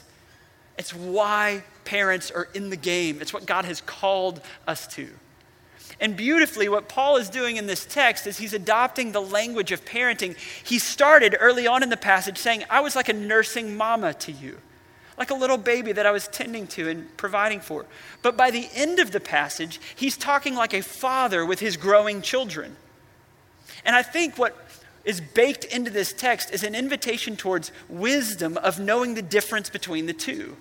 It's 0.80 0.94
why 0.94 1.62
parents 1.84 2.30
are 2.30 2.48
in 2.54 2.70
the 2.70 2.76
game. 2.76 3.20
It's 3.20 3.34
what 3.34 3.44
God 3.44 3.66
has 3.66 3.82
called 3.82 4.40
us 4.66 4.86
to. 4.94 5.10
And 6.00 6.16
beautifully, 6.16 6.70
what 6.70 6.88
Paul 6.88 7.18
is 7.18 7.28
doing 7.28 7.58
in 7.58 7.66
this 7.66 7.84
text 7.84 8.26
is 8.26 8.38
he's 8.38 8.54
adopting 8.54 9.12
the 9.12 9.20
language 9.20 9.72
of 9.72 9.84
parenting. 9.84 10.38
He 10.64 10.78
started 10.78 11.36
early 11.38 11.66
on 11.66 11.82
in 11.82 11.90
the 11.90 11.98
passage 11.98 12.38
saying, 12.38 12.64
I 12.70 12.80
was 12.80 12.96
like 12.96 13.10
a 13.10 13.12
nursing 13.12 13.76
mama 13.76 14.14
to 14.14 14.32
you, 14.32 14.56
like 15.18 15.30
a 15.30 15.34
little 15.34 15.58
baby 15.58 15.92
that 15.92 16.06
I 16.06 16.12
was 16.12 16.28
tending 16.28 16.66
to 16.68 16.88
and 16.88 17.14
providing 17.18 17.60
for. 17.60 17.84
But 18.22 18.38
by 18.38 18.50
the 18.50 18.66
end 18.74 19.00
of 19.00 19.10
the 19.10 19.20
passage, 19.20 19.82
he's 19.94 20.16
talking 20.16 20.54
like 20.54 20.72
a 20.72 20.80
father 20.80 21.44
with 21.44 21.60
his 21.60 21.76
growing 21.76 22.22
children. 22.22 22.74
And 23.84 23.94
I 23.94 24.02
think 24.02 24.38
what 24.38 24.56
is 25.04 25.20
baked 25.20 25.64
into 25.64 25.90
this 25.90 26.14
text 26.14 26.50
is 26.50 26.64
an 26.64 26.74
invitation 26.74 27.36
towards 27.36 27.70
wisdom 27.90 28.56
of 28.56 28.80
knowing 28.80 29.12
the 29.12 29.20
difference 29.20 29.68
between 29.68 30.06
the 30.06 30.14
two. 30.14 30.56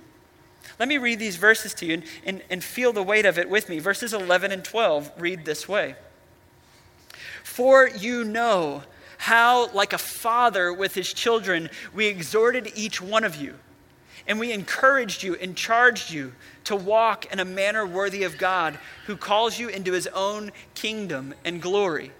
Let 0.80 0.88
me 0.88 0.98
read 0.98 1.20
these 1.20 1.36
verses 1.36 1.74
to 1.76 1.86
you 1.86 1.96
and, 1.96 2.04
and, 2.26 2.42
and 2.50 2.64
feel 2.64 2.94
the 2.94 3.04
weight 3.04 3.26
of 3.26 3.38
it 3.38 3.50
with 3.50 3.68
me. 3.68 3.80
Verses 3.80 4.14
11 4.14 4.52
and 4.54 4.64
12 4.64 5.12
read 5.18 5.44
this 5.46 5.68
way 5.68 5.96
For 7.44 7.88
you 7.88 8.24
know 8.24 8.84
how, 9.18 9.70
like 9.72 9.92
a 9.92 9.98
father 9.98 10.72
with 10.72 10.96
his 10.96 11.12
children, 11.12 11.70
we 11.94 12.08
exhorted 12.08 12.72
each 12.74 13.02
one 13.02 13.26
of 13.26 13.36
you, 13.36 13.56
and 14.26 14.40
we 14.40 14.54
encouraged 14.54 15.22
you 15.22 15.36
and 15.36 15.58
charged 15.58 16.10
you 16.12 16.34
to 16.64 16.76
walk 16.78 17.32
in 17.32 17.42
a 17.42 17.46
manner 17.46 17.86
worthy 17.86 18.24
of 18.24 18.38
God, 18.38 18.80
who 19.08 19.18
calls 19.18 19.60
you 19.60 19.68
into 19.68 19.92
his 19.92 20.08
own 20.08 20.54
kingdom 20.74 21.34
and 21.44 21.62
glory. 21.62 22.14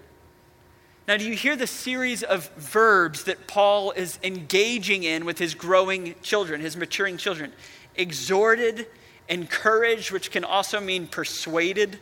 Now, 1.08 1.16
do 1.16 1.24
you 1.24 1.34
hear 1.34 1.56
the 1.56 1.66
series 1.66 2.22
of 2.22 2.50
verbs 2.50 3.24
that 3.24 3.48
Paul 3.48 3.92
is 3.92 4.18
engaging 4.22 5.02
in 5.02 5.24
with 5.24 5.38
his 5.38 5.54
growing 5.54 6.14
children, 6.22 6.60
his 6.60 6.76
maturing 6.76 7.16
children? 7.16 7.52
Exhorted, 8.00 8.86
encouraged, 9.28 10.10
which 10.10 10.30
can 10.30 10.42
also 10.42 10.80
mean 10.80 11.06
persuaded, 11.06 11.98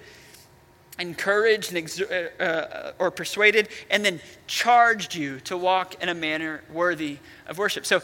encouraged 1.01 1.75
and 1.75 1.85
exor- 1.85 2.31
uh, 2.39 2.43
uh, 2.43 2.93
or 3.01 3.11
persuaded, 3.11 3.69
and 3.91 4.05
then 4.05 4.21
charged 4.47 5.17
you 5.17 5.41
to 5.41 5.57
walk 5.57 6.01
in 6.01 6.09
a 6.09 6.15
manner 6.15 6.63
worthy 6.73 7.19
of 7.49 7.59
worship. 7.59 7.85
So, 7.85 8.01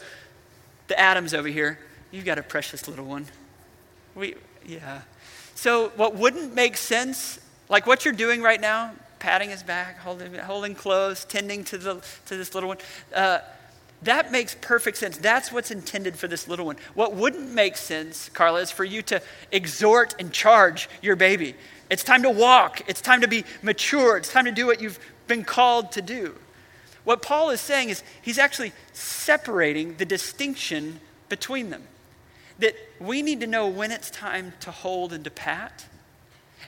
the 0.87 0.99
Adams 0.99 1.33
over 1.33 1.47
here, 1.47 1.79
you've 2.11 2.25
got 2.25 2.37
a 2.37 2.43
precious 2.43 2.85
little 2.87 3.05
one. 3.05 3.27
We, 4.13 4.35
yeah. 4.65 5.01
So, 5.55 5.89
what 5.95 6.15
wouldn't 6.15 6.53
make 6.53 6.75
sense, 6.75 7.39
like 7.69 7.87
what 7.87 8.03
you're 8.03 8.13
doing 8.13 8.41
right 8.41 8.59
now, 8.59 8.91
patting 9.19 9.51
his 9.51 9.63
back, 9.63 9.99
holding, 9.99 10.33
holding 10.33 10.75
close, 10.75 11.23
tending 11.23 11.63
to, 11.63 11.77
the, 11.77 12.03
to 12.25 12.35
this 12.35 12.53
little 12.53 12.67
one, 12.67 12.77
uh, 13.13 13.39
that 14.01 14.31
makes 14.31 14.55
perfect 14.61 14.97
sense. 14.97 15.17
That's 15.17 15.51
what's 15.51 15.71
intended 15.71 16.17
for 16.17 16.27
this 16.27 16.47
little 16.47 16.65
one. 16.65 16.77
What 16.93 17.13
wouldn't 17.13 17.51
make 17.51 17.77
sense, 17.77 18.29
Carla, 18.29 18.61
is 18.61 18.71
for 18.71 18.83
you 18.83 19.01
to 19.03 19.21
exhort 19.51 20.15
and 20.19 20.31
charge 20.31 20.89
your 21.01 21.15
baby. 21.15 21.55
It's 21.89 22.03
time 22.03 22.23
to 22.23 22.29
walk, 22.29 22.81
it's 22.87 23.01
time 23.01 23.21
to 23.21 23.27
be 23.27 23.45
mature, 23.61 24.17
it's 24.17 24.31
time 24.31 24.45
to 24.45 24.51
do 24.51 24.65
what 24.65 24.81
you've 24.81 24.99
been 25.27 25.43
called 25.43 25.91
to 25.93 26.01
do. 26.01 26.35
What 27.03 27.21
Paul 27.21 27.51
is 27.51 27.61
saying 27.61 27.89
is 27.89 28.03
he's 28.21 28.39
actually 28.39 28.73
separating 28.93 29.95
the 29.97 30.05
distinction 30.05 30.99
between 31.29 31.69
them. 31.69 31.83
That 32.59 32.75
we 32.99 33.21
need 33.21 33.41
to 33.41 33.47
know 33.47 33.67
when 33.67 33.91
it's 33.91 34.09
time 34.09 34.53
to 34.61 34.71
hold 34.71 35.13
and 35.13 35.23
to 35.23 35.29
pat, 35.29 35.85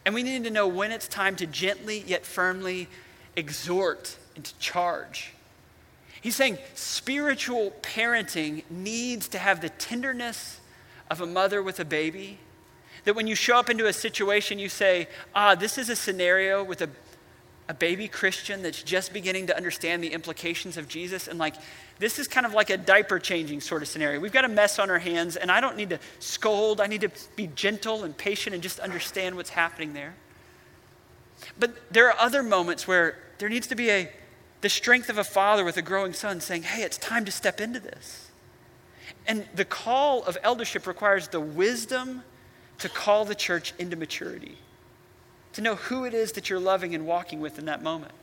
and 0.05 0.13
we 0.13 0.21
need 0.21 0.43
to 0.43 0.51
know 0.51 0.67
when 0.67 0.91
it's 0.91 1.07
time 1.07 1.35
to 1.37 1.47
gently 1.47 2.03
yet 2.05 2.25
firmly 2.25 2.87
exhort 3.35 4.17
and 4.35 4.45
to 4.45 4.57
charge. 4.59 5.33
He's 6.21 6.35
saying 6.35 6.57
spiritual 6.73 7.73
parenting 7.81 8.63
needs 8.69 9.27
to 9.29 9.37
have 9.37 9.61
the 9.61 9.69
tenderness 9.69 10.59
of 11.09 11.21
a 11.21 11.25
mother 11.25 11.61
with 11.61 11.79
a 11.79 11.85
baby. 11.85 12.39
That 13.05 13.15
when 13.15 13.27
you 13.27 13.35
show 13.35 13.57
up 13.57 13.69
into 13.69 13.87
a 13.87 13.93
situation, 13.93 14.59
you 14.59 14.69
say, 14.69 15.07
ah, 15.33 15.55
this 15.55 15.77
is 15.77 15.89
a 15.89 15.95
scenario 15.95 16.63
with 16.63 16.81
a, 16.81 16.89
a 17.69 17.73
baby 17.73 18.07
Christian 18.07 18.61
that's 18.63 18.83
just 18.83 19.13
beginning 19.13 19.47
to 19.47 19.55
understand 19.55 20.03
the 20.03 20.11
implications 20.11 20.75
of 20.75 20.87
Jesus. 20.87 21.27
And 21.27 21.39
like, 21.39 21.55
this 21.99 22.19
is 22.19 22.27
kind 22.27 22.45
of 22.45 22.53
like 22.53 22.69
a 22.69 22.77
diaper 22.77 23.19
changing 23.19 23.61
sort 23.61 23.81
of 23.81 23.87
scenario. 23.87 24.19
We've 24.19 24.33
got 24.33 24.45
a 24.45 24.49
mess 24.49 24.79
on 24.79 24.89
our 24.89 24.99
hands, 24.99 25.37
and 25.37 25.51
I 25.51 25.61
don't 25.61 25.77
need 25.77 25.91
to 25.91 25.99
scold. 26.19 26.81
I 26.81 26.87
need 26.87 27.01
to 27.01 27.11
be 27.35 27.47
gentle 27.47 28.03
and 28.03 28.17
patient 28.17 28.53
and 28.53 28.61
just 28.61 28.79
understand 28.79 29.35
what's 29.35 29.51
happening 29.51 29.93
there. 29.93 30.15
But 31.59 31.93
there 31.93 32.07
are 32.07 32.19
other 32.19 32.43
moments 32.43 32.87
where 32.87 33.17
there 33.37 33.49
needs 33.49 33.67
to 33.67 33.75
be 33.75 33.89
a 33.91 34.11
the 34.61 34.69
strength 34.69 35.09
of 35.09 35.17
a 35.17 35.23
father 35.23 35.63
with 35.63 35.77
a 35.77 35.81
growing 35.81 36.13
son 36.13 36.39
saying, 36.39 36.63
hey, 36.63 36.83
it's 36.83 36.97
time 36.97 37.25
to 37.25 37.31
step 37.31 37.61
into 37.61 37.79
this. 37.79 38.31
And 39.27 39.45
the 39.53 39.65
call 39.65 40.23
of 40.23 40.37
eldership 40.41 40.87
requires 40.87 41.27
the 41.27 41.39
wisdom 41.39 42.23
to 42.79 42.89
call 42.89 43.25
the 43.25 43.35
church 43.35 43.73
into 43.77 43.95
maturity, 43.95 44.57
to 45.53 45.61
know 45.61 45.75
who 45.75 46.05
it 46.05 46.13
is 46.13 46.31
that 46.33 46.49
you're 46.49 46.59
loving 46.59 46.95
and 46.95 47.05
walking 47.05 47.39
with 47.39 47.59
in 47.59 47.65
that 47.65 47.83
moment. 47.83 48.13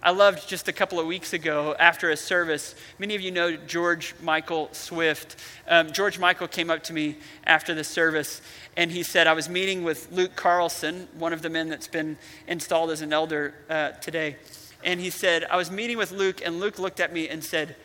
I 0.00 0.10
loved 0.10 0.48
just 0.48 0.68
a 0.68 0.72
couple 0.72 1.00
of 1.00 1.06
weeks 1.06 1.32
ago 1.32 1.74
after 1.78 2.10
a 2.10 2.16
service. 2.16 2.76
Many 3.00 3.16
of 3.16 3.20
you 3.20 3.32
know 3.32 3.56
George 3.56 4.14
Michael 4.22 4.68
Swift. 4.70 5.34
Um, 5.66 5.90
George 5.90 6.20
Michael 6.20 6.46
came 6.46 6.70
up 6.70 6.84
to 6.84 6.92
me 6.92 7.16
after 7.44 7.74
the 7.74 7.82
service 7.82 8.40
and 8.76 8.92
he 8.92 9.02
said, 9.02 9.26
I 9.26 9.32
was 9.32 9.48
meeting 9.48 9.82
with 9.82 10.12
Luke 10.12 10.36
Carlson, 10.36 11.08
one 11.18 11.32
of 11.32 11.42
the 11.42 11.50
men 11.50 11.68
that's 11.68 11.88
been 11.88 12.16
installed 12.46 12.90
as 12.90 13.00
an 13.00 13.12
elder 13.12 13.54
uh, 13.68 13.90
today. 13.92 14.36
And 14.84 15.00
he 15.00 15.10
said, 15.10 15.44
I 15.50 15.56
was 15.56 15.70
meeting 15.70 15.98
with 15.98 16.12
Luke, 16.12 16.40
and 16.44 16.60
Luke 16.60 16.78
looked 16.78 17.00
at 17.00 17.12
me 17.12 17.28
and 17.28 17.42
said, 17.42 17.76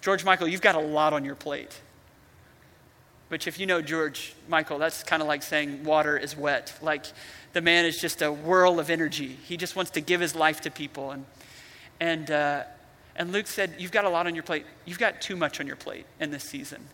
George 0.00 0.24
Michael, 0.24 0.46
you've 0.46 0.60
got 0.60 0.74
a 0.74 0.80
lot 0.80 1.12
on 1.12 1.24
your 1.24 1.34
plate. 1.34 1.80
Which, 3.28 3.48
if 3.48 3.58
you 3.58 3.66
know 3.66 3.82
George 3.82 4.34
Michael, 4.48 4.78
that's 4.78 5.02
kind 5.02 5.20
of 5.20 5.26
like 5.26 5.42
saying 5.42 5.82
water 5.82 6.16
is 6.16 6.36
wet. 6.36 6.78
Like 6.80 7.06
the 7.54 7.60
man 7.60 7.84
is 7.84 8.00
just 8.00 8.22
a 8.22 8.30
whirl 8.30 8.78
of 8.78 8.88
energy. 8.88 9.36
He 9.44 9.56
just 9.56 9.74
wants 9.74 9.90
to 9.92 10.00
give 10.00 10.20
his 10.20 10.36
life 10.36 10.60
to 10.60 10.70
people. 10.70 11.10
And, 11.10 11.24
and, 11.98 12.30
uh, 12.30 12.62
and 13.16 13.32
Luke 13.32 13.48
said, 13.48 13.74
You've 13.78 13.90
got 13.90 14.04
a 14.04 14.08
lot 14.08 14.28
on 14.28 14.34
your 14.36 14.44
plate. 14.44 14.64
You've 14.84 15.00
got 15.00 15.20
too 15.20 15.34
much 15.34 15.58
on 15.58 15.66
your 15.66 15.74
plate 15.74 16.06
in 16.20 16.30
this 16.30 16.44
season. 16.44 16.86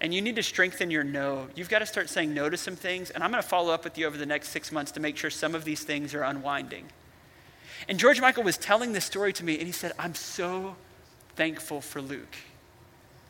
And 0.00 0.14
you 0.14 0.22
need 0.22 0.36
to 0.36 0.42
strengthen 0.42 0.90
your 0.90 1.04
no. 1.04 1.48
You've 1.54 1.68
got 1.68 1.80
to 1.80 1.86
start 1.86 2.08
saying 2.08 2.32
no 2.32 2.48
to 2.48 2.56
some 2.56 2.74
things. 2.74 3.10
And 3.10 3.22
I'm 3.22 3.30
going 3.30 3.42
to 3.42 3.48
follow 3.48 3.74
up 3.74 3.84
with 3.84 3.98
you 3.98 4.06
over 4.06 4.16
the 4.16 4.26
next 4.26 4.48
six 4.48 4.72
months 4.72 4.90
to 4.92 5.00
make 5.00 5.16
sure 5.16 5.30
some 5.30 5.54
of 5.54 5.64
these 5.64 5.84
things 5.84 6.14
are 6.14 6.22
unwinding. 6.22 6.86
And 7.88 7.98
George 7.98 8.20
Michael 8.20 8.42
was 8.42 8.56
telling 8.56 8.92
this 8.92 9.04
story 9.04 9.32
to 9.34 9.44
me, 9.44 9.58
and 9.58 9.66
he 9.66 9.72
said, 9.72 9.92
I'm 9.98 10.14
so 10.14 10.76
thankful 11.36 11.80
for 11.80 12.00
Luke. 12.00 12.36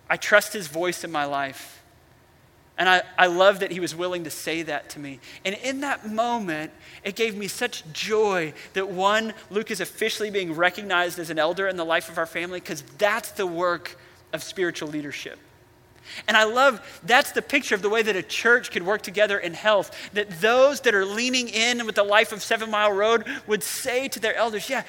I 0.09 0.17
trust 0.17 0.53
his 0.53 0.67
voice 0.67 1.05
in 1.05 1.12
my 1.12 1.25
life. 1.25 1.83
And 2.79 2.88
I, 2.88 3.03
I 3.19 3.27
love 3.27 3.61
that 3.61 3.71
he 3.71 3.81
was 3.81 3.95
willing 3.95 4.25
to 4.25 4.31
say 4.31 4.62
that 4.62 4.91
to 4.91 4.99
me. 4.99 5.21
And 5.45 5.55
in 5.57 5.81
that 5.81 6.11
moment, 6.11 6.73
it 7.05 7.17
gave 7.17 7.37
me 7.37 7.47
such 7.47 7.85
joy 7.93 8.55
that 8.73 8.88
one, 8.88 9.35
Luke 9.51 9.71
is 9.71 9.81
officially 9.81 10.31
being 10.31 10.55
recognized 10.55 11.19
as 11.19 11.31
an 11.31 11.38
elder 11.38 11.69
in 11.69 11.77
the 11.77 11.85
life 11.85 12.09
of 12.09 12.19
our 12.19 12.27
family, 12.27 12.61
because 12.61 12.83
that's 12.99 13.31
the 13.33 13.47
work 13.47 13.99
of 14.33 14.43
spiritual 14.43 14.88
leadership. 14.88 15.38
And 16.29 16.37
I 16.37 16.45
love 16.45 17.01
that's 17.03 17.33
the 17.33 17.43
picture 17.43 17.75
of 17.75 17.83
the 17.83 17.88
way 17.88 18.03
that 18.03 18.17
a 18.17 18.23
church 18.23 18.71
could 18.71 18.83
work 18.83 19.03
together 19.03 19.38
in 19.38 19.55
health. 19.55 19.91
That 20.12 20.41
those 20.41 20.81
that 20.83 20.95
are 20.95 21.05
leaning 21.05 21.49
in 21.49 21.85
with 21.87 21.95
the 21.95 22.03
life 22.03 22.33
of 22.33 22.43
Seven 22.43 22.71
Mile 22.71 22.93
Road 22.93 23.27
would 23.47 23.62
say 23.62 24.09
to 24.09 24.21
their 24.21 24.35
elders, 24.35 24.69
Yeah, 24.69 24.85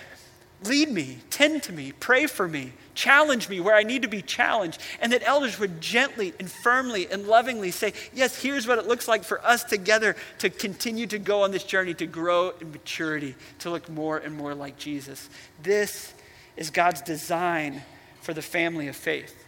lead 0.64 0.90
me, 0.90 1.20
tend 1.30 1.64
to 1.64 1.74
me, 1.74 1.92
pray 2.00 2.28
for 2.28 2.48
me, 2.48 2.74
challenge 2.96 3.50
me 3.50 3.60
where 3.60 3.76
I 3.76 3.84
need 3.84 4.02
to 4.04 4.08
be 4.08 4.22
challenged. 4.22 4.82
And 5.02 5.12
that 5.12 5.24
elders 5.24 5.60
would 5.60 5.82
gently 5.82 6.34
and 6.40 6.50
firmly 6.50 7.08
and 7.10 7.28
lovingly 7.28 7.72
say, 7.72 7.94
Yes, 8.14 8.42
here's 8.42 8.68
what 8.68 8.78
it 8.78 8.88
looks 8.88 9.08
like 9.08 9.24
for 9.24 9.44
us 9.46 9.64
together 9.64 10.16
to 10.40 10.50
continue 10.50 11.08
to 11.08 11.20
go 11.20 11.44
on 11.44 11.52
this 11.52 11.64
journey 11.64 11.94
to 11.96 12.06
grow 12.06 12.54
in 12.60 12.72
maturity, 12.72 13.36
to 13.60 13.70
look 13.70 13.90
more 13.90 14.18
and 14.18 14.36
more 14.36 14.54
like 14.54 14.78
Jesus. 14.78 15.30
This 15.62 16.14
is 16.58 16.70
God's 16.70 17.02
design 17.02 17.82
for 18.22 18.34
the 18.34 18.42
family 18.42 18.88
of 18.88 18.96
faith. 18.96 19.43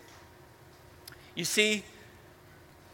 You 1.35 1.45
see, 1.45 1.83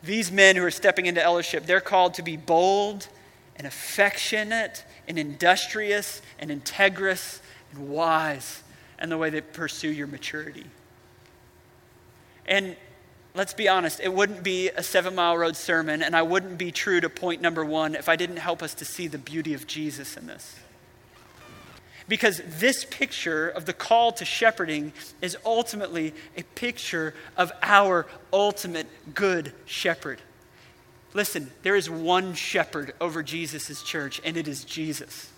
these 0.04 0.32
men 0.32 0.56
who 0.56 0.63
are 0.63 0.71
stepping 0.71 1.06
into 1.06 1.23
eldership, 1.23 1.65
they're 1.65 1.80
called 1.80 2.15
to 2.15 2.23
be 2.23 2.36
bold 2.36 3.08
and 3.56 3.67
affectionate 3.67 4.84
and 5.08 5.19
industrious 5.19 6.21
and 6.39 6.49
integrous 6.49 7.39
and 7.71 7.89
wise 7.89 8.63
in 8.99 9.10
the 9.10 9.17
way 9.17 9.30
they 9.30 9.41
pursue 9.41 9.91
your 9.91 10.08
maturity. 10.08 10.65
And 12.47 12.75
let's 13.36 13.54
be 13.54 13.67
honest, 13.67 13.99
it 13.99 14.13
wouldn't 14.13 14.43
be 14.43 14.69
a 14.69 14.84
seven 14.84 15.15
mile 15.15 15.38
road 15.38 15.56
sermon, 15.56 16.01
and 16.01 16.15
I 16.15 16.23
wouldn't 16.23 16.58
be 16.58 16.71
true 16.71 16.99
to 17.01 17.10
point 17.10 17.41
number 17.41 17.63
one 17.63 17.95
if 17.95 18.10
I 18.10 18.15
didn't 18.15 18.38
help 18.38 18.63
us 18.63 18.73
to 18.75 18.86
see 18.86 19.08
the 19.08 19.17
beauty 19.17 19.54
of 19.54 19.67
Jesus 19.67 20.17
in 20.17 20.27
this. 20.27 20.56
Because 22.12 22.41
this 22.60 22.84
picture 22.84 23.47
of 23.47 23.65
the 23.65 23.71
call 23.71 24.12
to 24.12 24.26
shepherding 24.26 24.91
is 25.21 25.38
ultimately 25.45 26.13
a 26.36 26.43
picture 26.43 27.13
of 27.38 27.54
our 27.62 28.06
ultimate 28.34 28.88
good 29.13 29.54
shepherd. 29.65 30.19
Listen, 31.13 31.52
there 31.63 31.78
is 31.78 31.89
one 31.89 32.34
shepherd 32.34 32.93
over 33.00 33.24
Jesus' 33.24 33.82
church, 33.82 34.19
and 34.26 34.36
it 34.36 34.50
is 34.50 34.65
Jesus. 34.65 35.32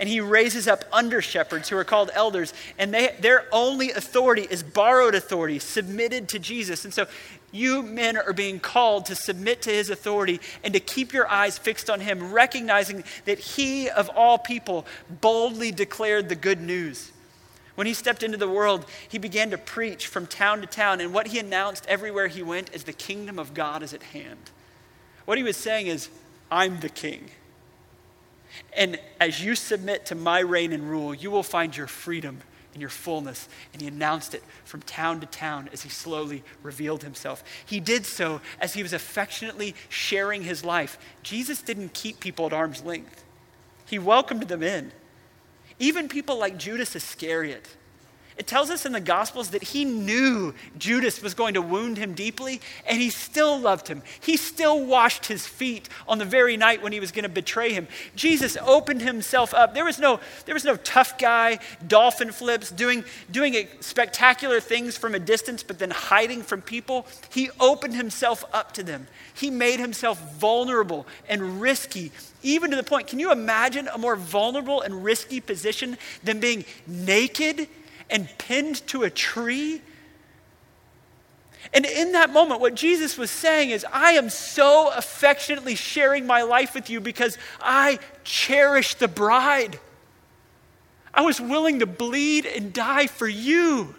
And 0.00 0.08
he 0.08 0.20
raises 0.20 0.66
up 0.66 0.84
under 0.92 1.22
shepherds 1.22 1.68
who 1.68 1.76
are 1.76 1.84
called 1.84 2.10
elders, 2.12 2.52
and 2.76 2.92
they, 2.92 3.14
their 3.20 3.46
only 3.52 3.92
authority 3.92 4.48
is 4.50 4.64
borrowed 4.64 5.14
authority, 5.14 5.60
submitted 5.60 6.28
to 6.30 6.40
Jesus. 6.40 6.84
And 6.84 6.92
so 6.92 7.06
you 7.52 7.82
men 7.82 8.16
are 8.16 8.32
being 8.32 8.60
called 8.60 9.06
to 9.06 9.14
submit 9.14 9.62
to 9.62 9.70
his 9.70 9.90
authority 9.90 10.40
and 10.62 10.72
to 10.74 10.80
keep 10.80 11.12
your 11.12 11.28
eyes 11.28 11.58
fixed 11.58 11.90
on 11.90 12.00
him, 12.00 12.32
recognizing 12.32 13.04
that 13.24 13.38
he, 13.38 13.88
of 13.88 14.08
all 14.10 14.38
people, 14.38 14.86
boldly 15.20 15.72
declared 15.72 16.28
the 16.28 16.36
good 16.36 16.60
news. 16.60 17.12
When 17.74 17.86
he 17.86 17.94
stepped 17.94 18.22
into 18.22 18.36
the 18.36 18.48
world, 18.48 18.84
he 19.08 19.18
began 19.18 19.50
to 19.50 19.58
preach 19.58 20.06
from 20.06 20.26
town 20.26 20.60
to 20.60 20.66
town, 20.66 21.00
and 21.00 21.14
what 21.14 21.28
he 21.28 21.38
announced 21.38 21.86
everywhere 21.86 22.28
he 22.28 22.42
went 22.42 22.72
is 22.74 22.84
the 22.84 22.92
kingdom 22.92 23.38
of 23.38 23.54
God 23.54 23.82
is 23.82 23.94
at 23.94 24.02
hand. 24.02 24.50
What 25.24 25.38
he 25.38 25.44
was 25.44 25.56
saying 25.56 25.86
is, 25.86 26.08
I'm 26.50 26.80
the 26.80 26.88
king. 26.88 27.30
And 28.76 28.98
as 29.20 29.42
you 29.42 29.54
submit 29.54 30.06
to 30.06 30.14
my 30.14 30.40
reign 30.40 30.72
and 30.72 30.90
rule, 30.90 31.14
you 31.14 31.30
will 31.30 31.42
find 31.42 31.76
your 31.76 31.86
freedom 31.86 32.42
in 32.74 32.80
your 32.80 32.90
fullness. 32.90 33.48
And 33.72 33.82
he 33.82 33.88
announced 33.88 34.34
it 34.34 34.42
from 34.64 34.82
town 34.82 35.20
to 35.20 35.26
town 35.26 35.68
as 35.72 35.82
he 35.82 35.88
slowly 35.88 36.42
revealed 36.62 37.02
himself. 37.02 37.42
He 37.66 37.80
did 37.80 38.06
so 38.06 38.40
as 38.60 38.74
he 38.74 38.82
was 38.82 38.92
affectionately 38.92 39.74
sharing 39.88 40.42
his 40.42 40.64
life. 40.64 40.98
Jesus 41.22 41.62
didn't 41.62 41.94
keep 41.94 42.20
people 42.20 42.46
at 42.46 42.52
arm's 42.52 42.82
length, 42.82 43.24
he 43.86 43.98
welcomed 43.98 44.44
them 44.44 44.62
in. 44.62 44.92
even 45.78 46.08
people 46.08 46.38
like 46.38 46.58
Judas 46.58 46.94
Iscariot. 46.94 47.76
It 48.40 48.46
tells 48.46 48.70
us 48.70 48.86
in 48.86 48.92
the 48.92 49.00
Gospels 49.00 49.50
that 49.50 49.62
he 49.62 49.84
knew 49.84 50.54
Judas 50.78 51.20
was 51.20 51.34
going 51.34 51.52
to 51.52 51.60
wound 51.60 51.98
him 51.98 52.14
deeply, 52.14 52.62
and 52.86 52.98
he 52.98 53.10
still 53.10 53.60
loved 53.60 53.86
him. 53.86 54.00
He 54.18 54.38
still 54.38 54.82
washed 54.82 55.26
his 55.26 55.46
feet 55.46 55.90
on 56.08 56.16
the 56.16 56.24
very 56.24 56.56
night 56.56 56.82
when 56.82 56.90
he 56.90 57.00
was 57.00 57.12
going 57.12 57.24
to 57.24 57.28
betray 57.28 57.74
him. 57.74 57.86
Jesus 58.16 58.56
opened 58.62 59.02
himself 59.02 59.52
up. 59.52 59.74
There 59.74 59.84
was 59.84 59.98
no, 59.98 60.20
there 60.46 60.54
was 60.54 60.64
no 60.64 60.76
tough 60.76 61.18
guy, 61.18 61.58
dolphin 61.86 62.32
flips, 62.32 62.70
doing, 62.70 63.04
doing 63.30 63.68
spectacular 63.80 64.58
things 64.58 64.96
from 64.96 65.14
a 65.14 65.18
distance, 65.18 65.62
but 65.62 65.78
then 65.78 65.90
hiding 65.90 66.40
from 66.40 66.62
people. 66.62 67.06
He 67.30 67.50
opened 67.60 67.94
himself 67.94 68.42
up 68.54 68.72
to 68.72 68.82
them. 68.82 69.06
He 69.34 69.50
made 69.50 69.80
himself 69.80 70.18
vulnerable 70.38 71.06
and 71.28 71.60
risky, 71.60 72.10
even 72.42 72.70
to 72.70 72.76
the 72.78 72.82
point 72.82 73.06
can 73.06 73.18
you 73.18 73.32
imagine 73.32 73.86
a 73.88 73.98
more 73.98 74.16
vulnerable 74.16 74.80
and 74.80 75.04
risky 75.04 75.40
position 75.40 75.98
than 76.24 76.40
being 76.40 76.64
naked? 76.86 77.68
And 78.10 78.28
pinned 78.38 78.86
to 78.88 79.02
a 79.02 79.10
tree. 79.10 79.82
And 81.72 81.86
in 81.86 82.12
that 82.12 82.30
moment, 82.30 82.60
what 82.60 82.74
Jesus 82.74 83.16
was 83.16 83.30
saying 83.30 83.70
is, 83.70 83.86
I 83.92 84.12
am 84.12 84.30
so 84.30 84.90
affectionately 84.94 85.74
sharing 85.74 86.26
my 86.26 86.42
life 86.42 86.74
with 86.74 86.90
you 86.90 87.00
because 87.00 87.38
I 87.60 87.98
cherish 88.24 88.94
the 88.94 89.08
bride. 89.08 89.78
I 91.12 91.22
was 91.22 91.40
willing 91.40 91.80
to 91.80 91.86
bleed 91.86 92.46
and 92.46 92.72
die 92.72 93.06
for 93.06 93.28
you. 93.28 93.94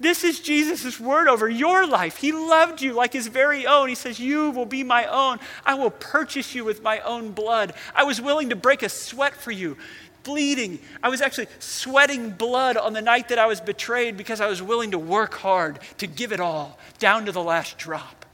This 0.00 0.24
is 0.24 0.40
Jesus' 0.40 0.98
word 0.98 1.28
over 1.28 1.48
your 1.48 1.86
life. 1.86 2.16
He 2.16 2.32
loved 2.32 2.82
you 2.82 2.92
like 2.92 3.12
his 3.12 3.28
very 3.28 3.64
own. 3.64 3.88
He 3.88 3.94
says, 3.94 4.18
You 4.18 4.50
will 4.50 4.66
be 4.66 4.82
my 4.82 5.06
own. 5.06 5.38
I 5.64 5.74
will 5.74 5.90
purchase 5.90 6.54
you 6.54 6.64
with 6.64 6.82
my 6.82 6.98
own 7.00 7.30
blood. 7.30 7.74
I 7.94 8.02
was 8.02 8.20
willing 8.20 8.50
to 8.50 8.56
break 8.56 8.82
a 8.82 8.88
sweat 8.88 9.34
for 9.34 9.52
you 9.52 9.76
bleeding. 10.24 10.80
I 11.02 11.08
was 11.08 11.20
actually 11.20 11.46
sweating 11.60 12.30
blood 12.30 12.76
on 12.76 12.92
the 12.92 13.02
night 13.02 13.28
that 13.28 13.38
I 13.38 13.46
was 13.46 13.60
betrayed 13.60 14.16
because 14.16 14.40
I 14.40 14.48
was 14.48 14.60
willing 14.60 14.90
to 14.90 14.98
work 14.98 15.34
hard 15.34 15.78
to 15.98 16.06
give 16.06 16.32
it 16.32 16.40
all, 16.40 16.78
down 16.98 17.26
to 17.26 17.32
the 17.32 17.42
last 17.42 17.78
drop. 17.78 18.26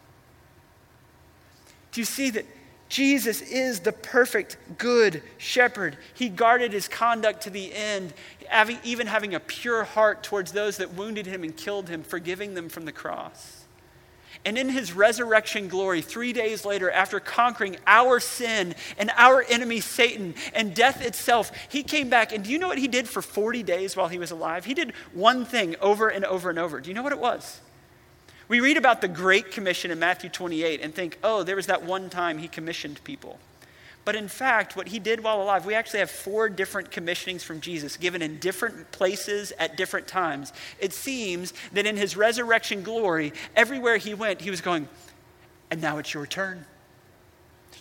Do 1.92 2.00
you 2.00 2.04
see 2.04 2.30
that 2.30 2.46
Jesus 2.88 3.40
is 3.42 3.80
the 3.80 3.92
perfect, 3.92 4.56
good 4.78 5.22
shepherd? 5.38 5.96
He 6.14 6.28
guarded 6.28 6.72
his 6.72 6.88
conduct 6.88 7.42
to 7.42 7.50
the 7.50 7.72
end, 7.74 8.14
even 8.84 9.06
having 9.06 9.34
a 9.34 9.40
pure 9.40 9.84
heart 9.84 10.22
towards 10.22 10.52
those 10.52 10.78
that 10.78 10.94
wounded 10.94 11.26
him 11.26 11.44
and 11.44 11.56
killed 11.56 11.88
him, 11.88 12.02
forgiving 12.02 12.54
them 12.54 12.68
from 12.68 12.84
the 12.84 12.92
cross. 12.92 13.59
And 14.44 14.56
in 14.56 14.70
his 14.70 14.94
resurrection 14.94 15.68
glory, 15.68 16.00
three 16.00 16.32
days 16.32 16.64
later, 16.64 16.90
after 16.90 17.20
conquering 17.20 17.76
our 17.86 18.20
sin 18.20 18.74
and 18.96 19.10
our 19.16 19.44
enemy 19.48 19.80
Satan 19.80 20.34
and 20.54 20.74
death 20.74 21.04
itself, 21.04 21.52
he 21.68 21.82
came 21.82 22.08
back. 22.08 22.32
And 22.32 22.42
do 22.44 22.50
you 22.50 22.58
know 22.58 22.68
what 22.68 22.78
he 22.78 22.88
did 22.88 23.06
for 23.06 23.20
40 23.20 23.62
days 23.62 23.96
while 23.96 24.08
he 24.08 24.18
was 24.18 24.30
alive? 24.30 24.64
He 24.64 24.72
did 24.72 24.92
one 25.12 25.44
thing 25.44 25.76
over 25.80 26.08
and 26.08 26.24
over 26.24 26.48
and 26.48 26.58
over. 26.58 26.80
Do 26.80 26.88
you 26.88 26.94
know 26.94 27.02
what 27.02 27.12
it 27.12 27.18
was? 27.18 27.60
We 28.48 28.60
read 28.60 28.78
about 28.78 29.00
the 29.00 29.08
Great 29.08 29.52
Commission 29.52 29.90
in 29.90 29.98
Matthew 29.98 30.30
28 30.30 30.80
and 30.80 30.94
think, 30.94 31.18
oh, 31.22 31.42
there 31.42 31.56
was 31.56 31.66
that 31.66 31.84
one 31.84 32.08
time 32.08 32.38
he 32.38 32.48
commissioned 32.48 33.04
people. 33.04 33.38
But 34.04 34.16
in 34.16 34.28
fact, 34.28 34.76
what 34.76 34.88
he 34.88 34.98
did 34.98 35.22
while 35.22 35.42
alive, 35.42 35.66
we 35.66 35.74
actually 35.74 36.00
have 36.00 36.10
four 36.10 36.48
different 36.48 36.90
commissionings 36.90 37.42
from 37.42 37.60
Jesus 37.60 37.96
given 37.96 38.22
in 38.22 38.38
different 38.38 38.90
places 38.92 39.52
at 39.58 39.76
different 39.76 40.08
times. 40.08 40.52
It 40.78 40.92
seems 40.92 41.52
that 41.72 41.86
in 41.86 41.96
his 41.96 42.16
resurrection 42.16 42.82
glory, 42.82 43.32
everywhere 43.54 43.98
he 43.98 44.14
went, 44.14 44.40
he 44.40 44.50
was 44.50 44.60
going, 44.60 44.88
and 45.70 45.82
now 45.82 45.98
it's 45.98 46.14
your 46.14 46.26
turn. 46.26 46.64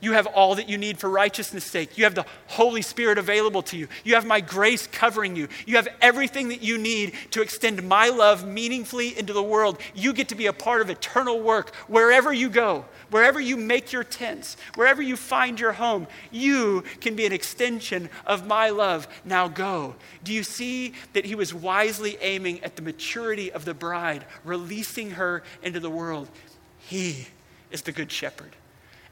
You 0.02 0.14
have 0.14 0.28
all 0.28 0.56
that 0.56 0.70
you 0.70 0.78
need 0.78 0.98
for 0.98 1.10
righteousness' 1.10 1.66
sake. 1.66 1.98
You 1.98 2.06
have 2.06 2.16
the 2.16 2.26
Holy 2.48 2.82
Spirit 2.82 3.18
available 3.18 3.62
to 3.64 3.78
you. 3.78 3.88
You 4.04 4.16
have 4.16 4.26
my 4.26 4.40
grace 4.40 4.88
covering 4.88 5.36
you. 5.36 5.50
You 5.66 5.76
have 5.76 5.90
everything 6.02 6.50
that 6.50 6.62
you 6.62 6.78
need 6.78 7.14
to 7.32 7.42
extend 7.42 7.84
my 7.84 8.10
love 8.10 8.48
meaningfully 8.48 9.18
into 9.18 9.34
the 9.34 9.44
world. 9.44 9.80
You 9.94 10.14
get 10.14 10.30
to 10.30 10.36
be 10.36 10.46
a 10.46 10.54
part 10.54 10.82
of 10.82 10.90
eternal 10.90 11.42
work 11.42 11.76
wherever 11.88 12.32
you 12.32 12.50
go, 12.50 12.86
wherever 13.10 13.42
you 13.42 13.58
make 13.58 13.92
your 13.92 14.06
tents, 14.06 14.56
wherever 14.76 15.02
you 15.02 15.18
find 15.18 15.60
your 15.60 15.74
home. 15.74 16.08
You 16.32 16.86
can 17.02 17.16
be 17.16 17.26
an 17.26 17.34
extension 17.34 18.10
of 18.26 18.48
my 18.48 18.70
love. 18.70 19.08
Now 19.26 19.50
go. 19.50 19.96
Do 20.24 20.34
you 20.34 20.44
see 20.44 20.94
that 21.14 21.26
he 21.26 21.36
was 21.36 21.54
wisely 21.54 22.18
aiming 22.22 22.64
at 22.64 22.78
the 22.78 22.82
maturity 22.82 23.52
of 23.52 23.66
the 23.66 23.74
bride, 23.74 24.26
releasing 24.46 25.12
her 25.12 25.44
into 25.62 25.82
the 25.82 25.90
world? 25.90 26.30
He 26.78 27.28
is 27.72 27.82
the 27.82 27.92
good 27.92 28.12
shepherd 28.12 28.56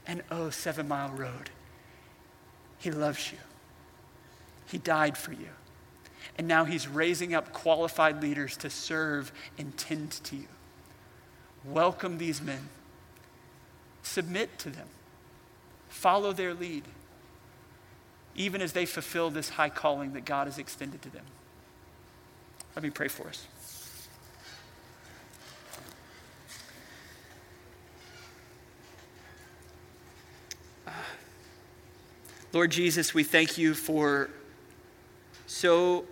and 0.08 0.22
oh, 0.30 0.50
Seven 0.50 0.88
Mile 0.88 1.10
Road. 1.10 1.50
He 2.78 2.90
loves 2.90 3.30
you. 3.30 3.38
He 4.66 4.78
died 4.78 5.16
for 5.16 5.32
you. 5.32 5.50
And 6.36 6.48
now 6.48 6.64
he's 6.64 6.88
raising 6.88 7.34
up 7.34 7.52
qualified 7.52 8.22
leaders 8.22 8.56
to 8.58 8.70
serve 8.70 9.30
and 9.58 9.76
tend 9.76 10.12
to 10.24 10.36
you. 10.36 10.48
Welcome 11.64 12.18
these 12.18 12.40
men. 12.40 12.68
Submit 14.02 14.58
to 14.60 14.70
them. 14.70 14.86
Follow 15.88 16.32
their 16.32 16.54
lead, 16.54 16.84
even 18.34 18.62
as 18.62 18.72
they 18.72 18.86
fulfill 18.86 19.30
this 19.30 19.50
high 19.50 19.68
calling 19.68 20.12
that 20.12 20.24
God 20.24 20.46
has 20.46 20.58
extended 20.58 21.02
to 21.02 21.10
them. 21.10 21.24
Let 22.76 22.82
me 22.82 22.90
pray 22.90 23.08
for 23.08 23.26
us. 23.26 23.46
Lord 32.52 32.70
Jesus, 32.70 33.12
we 33.12 33.24
thank 33.24 33.58
you 33.58 33.74
for 33.74 34.30
so 35.46 36.06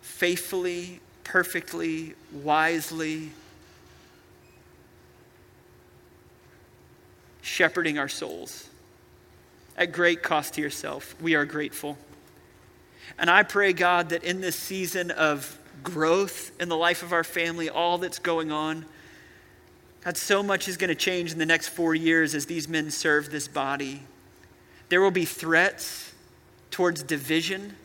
faithfully, 0.00 1.00
perfectly, 1.24 2.14
wisely 2.32 3.30
shepherding 7.42 7.98
our 7.98 8.08
souls 8.08 8.68
at 9.76 9.92
great 9.92 10.22
cost 10.22 10.54
to 10.54 10.62
yourself. 10.62 11.14
We 11.20 11.34
are 11.34 11.44
grateful. 11.44 11.98
And 13.18 13.28
I 13.28 13.42
pray, 13.42 13.74
God, 13.74 14.08
that 14.08 14.24
in 14.24 14.40
this 14.40 14.56
season 14.56 15.10
of 15.10 15.58
growth 15.82 16.50
in 16.60 16.70
the 16.70 16.76
life 16.76 17.02
of 17.02 17.12
our 17.12 17.24
family, 17.24 17.68
all 17.68 17.98
that's 17.98 18.18
going 18.18 18.50
on, 18.50 18.86
God, 20.02 20.16
so 20.16 20.42
much 20.42 20.66
is 20.66 20.78
going 20.78 20.88
to 20.88 20.94
change 20.94 21.32
in 21.32 21.38
the 21.38 21.46
next 21.46 21.68
four 21.68 21.94
years 21.94 22.34
as 22.34 22.46
these 22.46 22.68
men 22.68 22.90
serve 22.90 23.30
this 23.30 23.48
body. 23.48 24.02
There 24.88 25.00
will 25.00 25.10
be 25.10 25.24
threats 25.24 26.12
towards 26.70 27.02
division. 27.02 27.76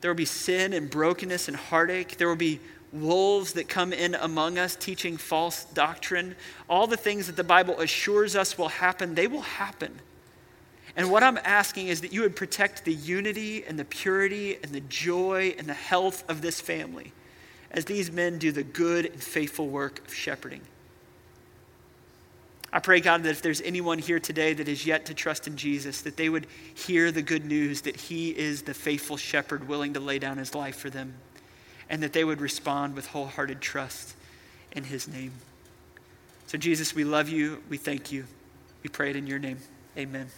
There 0.00 0.10
will 0.10 0.16
be 0.16 0.24
sin 0.24 0.72
and 0.72 0.88
brokenness 0.88 1.48
and 1.48 1.56
heartache. 1.56 2.16
There 2.16 2.28
will 2.28 2.36
be 2.36 2.60
wolves 2.92 3.52
that 3.54 3.68
come 3.68 3.92
in 3.92 4.14
among 4.14 4.58
us 4.58 4.76
teaching 4.76 5.16
false 5.16 5.64
doctrine. 5.64 6.36
All 6.68 6.86
the 6.86 6.96
things 6.96 7.26
that 7.26 7.36
the 7.36 7.44
Bible 7.44 7.80
assures 7.80 8.36
us 8.36 8.56
will 8.56 8.68
happen, 8.68 9.14
they 9.14 9.26
will 9.26 9.42
happen. 9.42 10.00
And 10.96 11.10
what 11.10 11.22
I'm 11.22 11.38
asking 11.44 11.88
is 11.88 12.00
that 12.00 12.12
you 12.12 12.22
would 12.22 12.34
protect 12.34 12.84
the 12.84 12.94
unity 12.94 13.64
and 13.64 13.78
the 13.78 13.84
purity 13.84 14.58
and 14.62 14.72
the 14.72 14.80
joy 14.80 15.54
and 15.58 15.68
the 15.68 15.74
health 15.74 16.28
of 16.28 16.42
this 16.42 16.60
family 16.60 17.12
as 17.70 17.84
these 17.84 18.10
men 18.10 18.38
do 18.38 18.50
the 18.50 18.62
good 18.62 19.06
and 19.06 19.22
faithful 19.22 19.68
work 19.68 20.00
of 20.06 20.14
shepherding. 20.14 20.62
I 22.72 22.80
pray, 22.80 23.00
God, 23.00 23.22
that 23.22 23.30
if 23.30 23.40
there's 23.40 23.62
anyone 23.62 23.98
here 23.98 24.20
today 24.20 24.52
that 24.52 24.68
is 24.68 24.84
yet 24.84 25.06
to 25.06 25.14
trust 25.14 25.46
in 25.46 25.56
Jesus, 25.56 26.02
that 26.02 26.16
they 26.16 26.28
would 26.28 26.46
hear 26.74 27.10
the 27.10 27.22
good 27.22 27.46
news 27.46 27.82
that 27.82 27.96
He 27.96 28.30
is 28.30 28.62
the 28.62 28.74
faithful 28.74 29.16
shepherd 29.16 29.68
willing 29.68 29.94
to 29.94 30.00
lay 30.00 30.18
down 30.18 30.36
His 30.36 30.54
life 30.54 30.76
for 30.76 30.90
them, 30.90 31.14
and 31.88 32.02
that 32.02 32.12
they 32.12 32.24
would 32.24 32.40
respond 32.40 32.94
with 32.94 33.06
wholehearted 33.06 33.60
trust 33.62 34.14
in 34.72 34.84
His 34.84 35.08
name. 35.08 35.32
So, 36.46 36.58
Jesus, 36.58 36.94
we 36.94 37.04
love 37.04 37.28
you. 37.28 37.62
We 37.70 37.78
thank 37.78 38.12
you. 38.12 38.26
We 38.82 38.88
pray 38.88 39.10
it 39.10 39.16
in 39.16 39.26
your 39.26 39.38
name. 39.38 39.58
Amen. 39.96 40.28